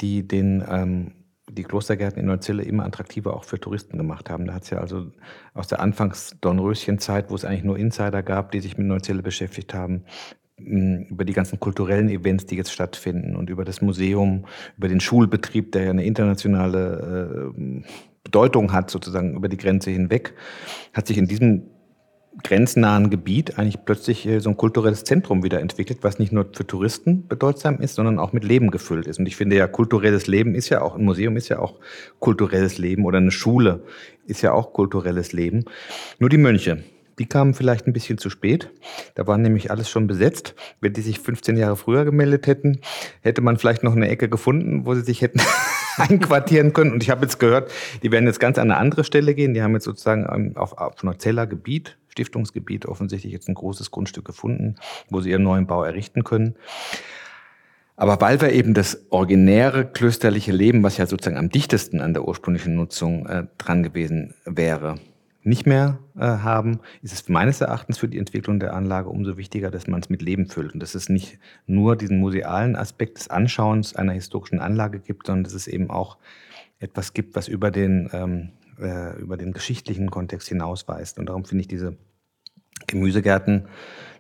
[0.02, 1.12] die den ähm,
[1.48, 4.46] die Klostergärten in Neuzille immer attraktiver auch für Touristen gemacht haben.
[4.46, 5.12] Da hat es ja also
[5.54, 10.04] aus der Anfangs-Dornröschen-Zeit, wo es eigentlich nur Insider gab, die sich mit Neuzille beschäftigt haben,
[10.58, 14.46] über die ganzen kulturellen Events, die jetzt stattfinden und über das Museum,
[14.78, 17.84] über den Schulbetrieb, der ja eine internationale äh,
[18.24, 20.34] Bedeutung hat, sozusagen über die Grenze hinweg,
[20.94, 21.64] hat sich in diesem
[22.44, 26.68] grenznahen Gebiet eigentlich plötzlich äh, so ein kulturelles Zentrum wieder entwickelt, was nicht nur für
[26.68, 29.20] Touristen bedeutsam ist, sondern auch mit Leben gefüllt ist.
[29.20, 31.76] Und ich finde ja, kulturelles Leben ist ja auch, ein Museum ist ja auch
[32.20, 33.84] kulturelles Leben oder eine Schule
[34.28, 35.66] ist ja auch kulturelles Leben.
[36.20, 36.84] Nur die Mönche,
[37.20, 38.72] die kamen vielleicht ein bisschen zu spät.
[39.16, 40.56] Da war nämlich alles schon besetzt.
[40.82, 42.80] Wenn die sich 15 Jahre früher gemeldet hätten,
[43.22, 45.40] hätte man vielleicht noch eine Ecke gefunden, wo sie sich hätten
[45.98, 46.92] einquartieren können.
[46.92, 47.72] Und ich habe jetzt gehört,
[48.04, 49.54] die werden jetzt ganz an eine andere Stelle gehen.
[49.54, 54.76] Die haben jetzt sozusagen auf, auf Neuzeller Gebiet Stiftungsgebiet offensichtlich jetzt ein großes Grundstück gefunden,
[55.10, 56.56] wo sie ihren neuen Bau errichten können.
[57.98, 62.26] Aber weil wir eben das originäre klösterliche Leben, was ja sozusagen am dichtesten an der
[62.26, 65.00] ursprünglichen Nutzung äh, dran gewesen wäre,
[65.44, 69.72] nicht mehr äh, haben, ist es meines Erachtens für die Entwicklung der Anlage umso wichtiger,
[69.72, 71.38] dass man es mit Leben füllt und dass es nicht
[71.68, 76.18] nur diesen musealen Aspekt des Anschauens einer historischen Anlage gibt, sondern dass es eben auch
[76.80, 78.50] etwas gibt, was über den ähm,
[78.80, 81.20] äh, über den geschichtlichen Kontext hinausweist.
[81.20, 81.98] Und darum finde ich diese
[82.88, 83.68] Gemüsegärten,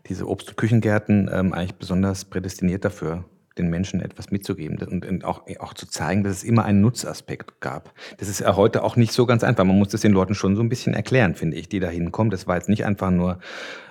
[0.07, 3.25] diese Obst- und Küchengärten ähm, eigentlich besonders prädestiniert dafür,
[3.57, 7.61] den Menschen etwas mitzugeben und, und auch, auch zu zeigen, dass es immer einen Nutzaspekt
[7.61, 7.93] gab.
[8.17, 9.63] Das ist ja heute auch nicht so ganz einfach.
[9.63, 12.31] Man muss das den Leuten schon so ein bisschen erklären, finde ich, die da hinkommen.
[12.31, 13.39] Das war jetzt nicht einfach nur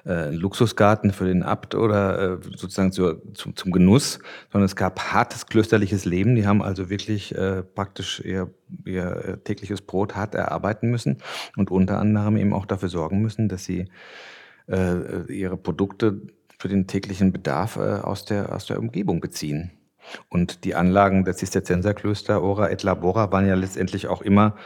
[0.04, 4.18] äh, ein Luxusgarten für den Abt oder äh, sozusagen zu, zum, zum Genuss,
[4.52, 6.36] sondern es gab hartes klösterliches Leben.
[6.36, 8.50] Die haben also wirklich äh, praktisch ihr,
[8.84, 11.18] ihr tägliches Brot hart erarbeiten müssen
[11.56, 13.86] und unter anderem eben auch dafür sorgen müssen, dass sie
[14.68, 16.20] äh, ihre Produkte
[16.64, 19.70] für den täglichen Bedarf äh, aus, der, aus der Umgebung beziehen.
[20.30, 24.56] Und die Anlagen der Zisterzienserklöster Ora et Labora waren ja letztendlich auch immer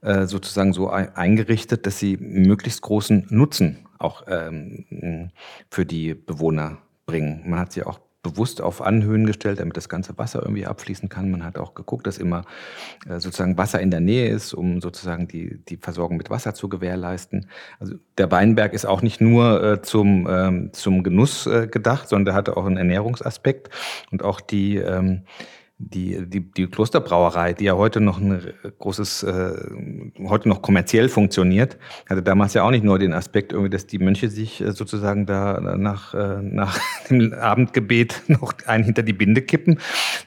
[0.00, 5.30] äh, sozusagen so eingerichtet, dass sie möglichst großen Nutzen auch ähm,
[5.70, 7.44] für die Bewohner bringen.
[7.46, 11.30] Man hat sie auch bewusst auf Anhöhen gestellt, damit das ganze Wasser irgendwie abfließen kann.
[11.30, 12.42] Man hat auch geguckt, dass immer
[13.08, 16.68] äh, sozusagen Wasser in der Nähe ist, um sozusagen die, die Versorgung mit Wasser zu
[16.68, 17.46] gewährleisten.
[17.78, 22.24] Also der Weinberg ist auch nicht nur äh, zum, ähm, zum Genuss äh, gedacht, sondern
[22.24, 23.70] der hatte auch einen Ernährungsaspekt
[24.10, 25.22] und auch die ähm,
[25.78, 29.52] die, die, die Klosterbrauerei, die ja heute noch ein großes, äh,
[30.28, 33.98] heute noch kommerziell funktioniert, hatte damals ja auch nicht nur den Aspekt, irgendwie, dass die
[33.98, 36.78] Mönche sich äh, sozusagen da nach, äh, nach
[37.10, 39.80] dem Abendgebet noch einen hinter die Binde kippen,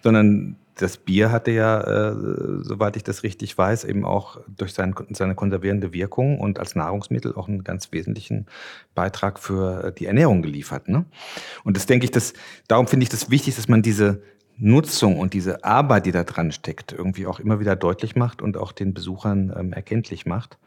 [0.04, 2.16] sondern das Bier hatte ja, äh,
[2.62, 7.34] soweit ich das richtig weiß, eben auch durch sein, seine konservierende Wirkung und als Nahrungsmittel
[7.34, 8.46] auch einen ganz wesentlichen
[8.94, 10.88] Beitrag für die Ernährung geliefert.
[10.88, 11.06] Ne?
[11.64, 12.34] Und das denke ich, dass,
[12.68, 14.22] darum finde ich das wichtig, dass man diese
[14.58, 18.58] Nutzung und diese Arbeit, die da dran steckt, irgendwie auch immer wieder deutlich macht und
[18.58, 20.58] auch den Besuchern ähm, erkenntlich macht.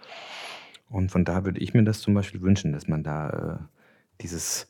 [0.89, 3.31] Und von daher würde ich mir das zum Beispiel wünschen, dass man da
[3.61, 3.65] äh,
[4.21, 4.69] dieses,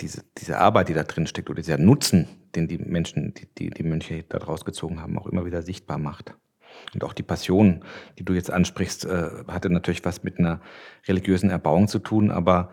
[0.00, 3.70] diese, diese Arbeit, die da drin steckt, oder dieser Nutzen, den die Menschen, die, die,
[3.70, 6.34] die Mönche da draus gezogen haben, auch immer wieder sichtbar macht.
[6.94, 7.84] Und auch die Passion,
[8.18, 10.60] die du jetzt ansprichst, äh, hatte natürlich was mit einer
[11.06, 12.72] religiösen Erbauung zu tun, aber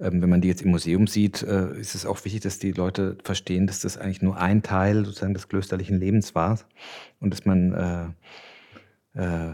[0.00, 2.72] ähm, wenn man die jetzt im Museum sieht, äh, ist es auch wichtig, dass die
[2.72, 6.58] Leute verstehen, dass das eigentlich nur ein Teil sozusagen des klösterlichen Lebens war
[7.20, 8.16] und dass man
[9.14, 9.52] äh, äh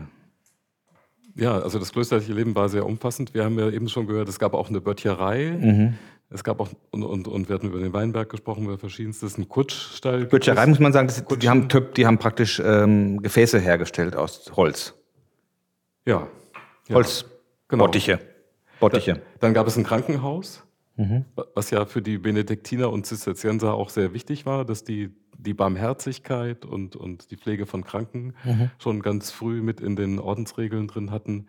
[1.37, 3.35] ja, also das klösterliche Leben war sehr umfassend.
[3.35, 5.59] Wir haben ja eben schon gehört, es gab auch eine Böttcherei.
[5.61, 5.95] Mhm.
[6.31, 9.49] Es gab auch, und, und, und wir hatten über den Weinberg gesprochen, über verschiedenstes, einen
[9.49, 10.27] Kutschstall.
[10.27, 14.95] Böttcherei muss man sagen, das, die, haben, die haben praktisch ähm, Gefäße hergestellt aus Holz.
[16.07, 16.29] Ja.
[16.89, 16.95] ja.
[16.95, 18.19] Holzbottiche.
[18.19, 18.34] Genau.
[18.93, 19.23] Bottiche.
[19.41, 20.65] Dann gab es ein Krankenhaus,
[20.97, 21.25] mhm.
[21.55, 25.11] was ja für die Benediktiner und Zisterzienser auch sehr wichtig war, dass die
[25.45, 28.71] die Barmherzigkeit und, und die Pflege von Kranken mhm.
[28.79, 31.47] schon ganz früh mit in den Ordensregeln drin hatten.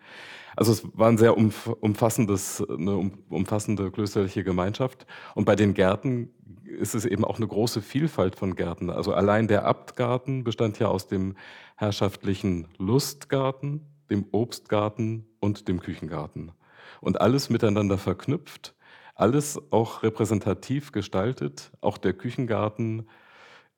[0.54, 5.06] Also es war ein sehr umfassendes, eine umfassende klösterliche Gemeinschaft.
[5.34, 6.30] Und bei den Gärten
[6.64, 8.90] ist es eben auch eine große Vielfalt von Gärten.
[8.90, 11.34] Also allein der Abtgarten bestand ja aus dem
[11.76, 16.52] herrschaftlichen Lustgarten, dem Obstgarten und dem Küchengarten.
[17.00, 18.74] Und alles miteinander verknüpft,
[19.14, 23.08] alles auch repräsentativ gestaltet, auch der Küchengarten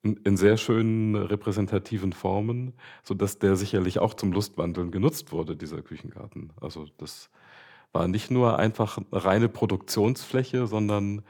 [0.01, 5.81] in, in sehr schönen repräsentativen Formen, sodass der sicherlich auch zum Lustwandeln genutzt wurde, dieser
[5.81, 6.51] Küchengarten.
[6.61, 7.29] Also das
[7.91, 11.23] war nicht nur einfach reine Produktionsfläche, sondern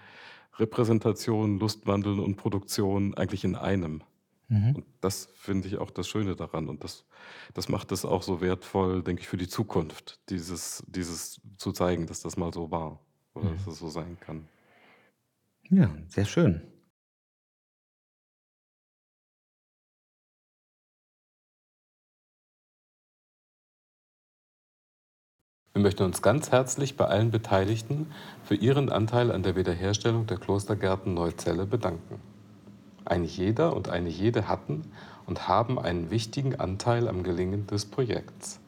[0.57, 4.03] Repräsentation, Lustwandeln und Produktion eigentlich in einem.
[4.49, 4.75] Mhm.
[4.75, 6.67] Und das finde ich auch das Schöne daran.
[6.67, 7.05] Und das,
[7.53, 12.07] das macht es auch so wertvoll, denke ich, für die Zukunft, dieses, dieses zu zeigen,
[12.07, 12.99] dass das mal so war
[13.35, 13.57] oder mhm.
[13.57, 14.47] dass es so sein kann.
[15.69, 16.61] Ja, sehr schön.
[25.73, 28.11] Wir möchten uns ganz herzlich bei allen Beteiligten
[28.43, 32.19] für ihren Anteil an der Wiederherstellung der Klostergärten Neuzelle bedanken.
[33.05, 34.91] Ein jeder und eine jede hatten
[35.25, 38.59] und haben einen wichtigen Anteil am Gelingen des Projekts.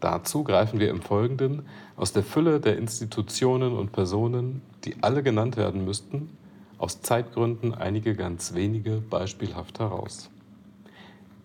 [0.00, 5.56] Dazu greifen wir im Folgenden aus der Fülle der Institutionen und Personen, die alle genannt
[5.56, 6.30] werden müssten,
[6.78, 10.30] aus Zeitgründen einige ganz wenige beispielhaft heraus.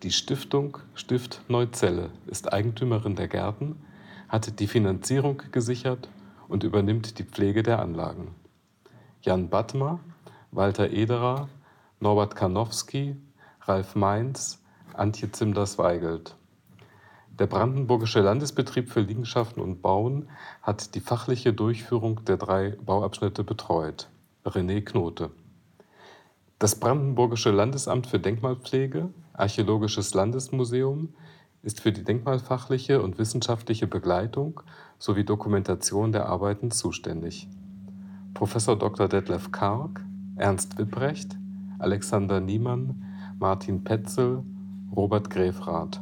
[0.03, 3.75] Die Stiftung Stift Neuzelle ist Eigentümerin der Gärten
[4.29, 6.07] hat die Finanzierung gesichert
[6.47, 8.29] und übernimmt die Pflege der Anlagen.
[9.21, 9.99] Jan Badmer,
[10.51, 11.49] Walter Ederer,
[12.01, 13.17] Norbert Karnowski,
[13.63, 16.37] Ralf Mainz, Antje Zimders-Weigelt.
[17.37, 20.29] Der Brandenburgische Landesbetrieb für Liegenschaften und Bauen
[20.61, 24.09] hat die fachliche Durchführung der drei Bauabschnitte betreut.
[24.45, 25.31] René Knote.
[26.57, 31.13] Das Brandenburgische Landesamt für Denkmalpflege, Archäologisches Landesmuseum,
[31.63, 34.61] ist für die denkmalfachliche und wissenschaftliche Begleitung
[34.99, 37.49] sowie Dokumentation der Arbeiten zuständig.
[38.33, 38.53] Prof.
[38.53, 39.09] Dr.
[39.09, 40.01] Detlef Karg,
[40.37, 41.38] Ernst Wipprecht,
[41.79, 43.03] Alexander Niemann,
[43.39, 44.43] Martin Petzel,
[44.95, 46.01] Robert Grefrath.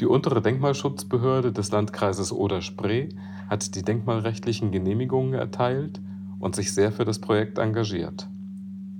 [0.00, 3.08] Die untere Denkmalschutzbehörde des Landkreises Oder-Spree
[3.48, 6.00] hat die denkmalrechtlichen Genehmigungen erteilt
[6.38, 8.28] und sich sehr für das Projekt engagiert.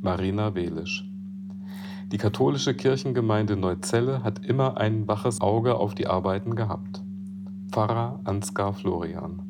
[0.00, 1.09] Marina Welisch
[2.11, 7.02] die katholische Kirchengemeinde Neuzelle hat immer ein waches Auge auf die Arbeiten gehabt.
[7.70, 9.47] Pfarrer Ansgar Florian.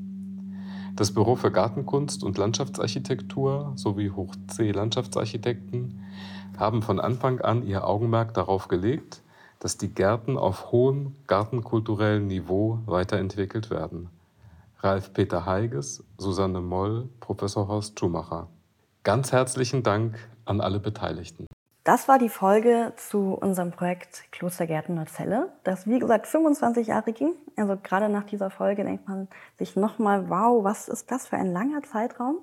[0.98, 6.04] Das Büro für Gartenkunst und Landschaftsarchitektur sowie Hochsee-Landschaftsarchitekten
[6.58, 9.22] haben von Anfang an ihr Augenmerk darauf gelegt,
[9.60, 14.08] dass die Gärten auf hohem gartenkulturellen Niveau weiterentwickelt werden.
[14.80, 18.48] Ralf Peter Heiges, Susanne Moll, Professor Horst Schumacher.
[19.04, 21.46] Ganz herzlichen Dank an alle Beteiligten.
[21.88, 27.32] Das war die Folge zu unserem Projekt Klostergärten Neuzelle, das wie gesagt 25 Jahre ging.
[27.56, 29.26] Also gerade nach dieser Folge denkt man
[29.56, 32.40] sich nochmal, wow, was ist das für ein langer Zeitraum?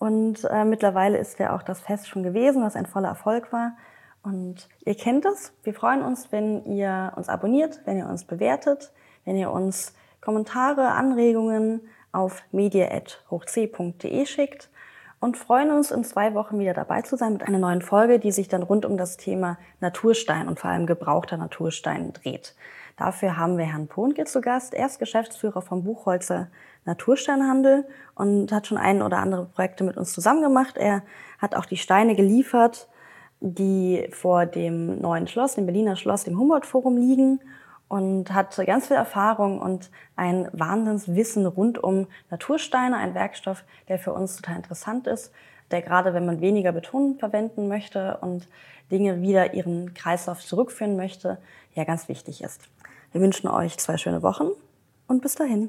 [0.00, 3.76] Und äh, mittlerweile ist ja auch das Fest schon gewesen, was ein voller Erfolg war.
[4.24, 5.52] Und ihr kennt es.
[5.62, 8.90] Wir freuen uns, wenn ihr uns abonniert, wenn ihr uns bewertet,
[9.24, 14.71] wenn ihr uns Kommentare, Anregungen auf media.hochc.de schickt
[15.22, 18.32] und freuen uns, in zwei Wochen wieder dabei zu sein mit einer neuen Folge, die
[18.32, 22.56] sich dann rund um das Thema Naturstein und vor allem gebrauchter Naturstein dreht.
[22.96, 24.74] Dafür haben wir Herrn Pohnke zu Gast.
[24.74, 26.48] Er ist Geschäftsführer vom Buchholzer
[26.86, 30.76] Natursteinhandel und hat schon ein oder andere Projekte mit uns zusammen gemacht.
[30.76, 31.04] Er
[31.38, 32.88] hat auch die Steine geliefert,
[33.38, 37.38] die vor dem neuen Schloss, dem Berliner Schloss, dem Humboldt-Forum liegen
[37.92, 44.14] und hat ganz viel Erfahrung und ein Wahnsinnswissen rund um Natursteine, ein Werkstoff, der für
[44.14, 45.30] uns total interessant ist,
[45.70, 48.48] der gerade, wenn man weniger Beton verwenden möchte und
[48.90, 51.36] Dinge wieder ihren Kreislauf zurückführen möchte,
[51.74, 52.62] ja ganz wichtig ist.
[53.12, 54.52] Wir wünschen euch zwei schöne Wochen
[55.06, 55.68] und bis dahin.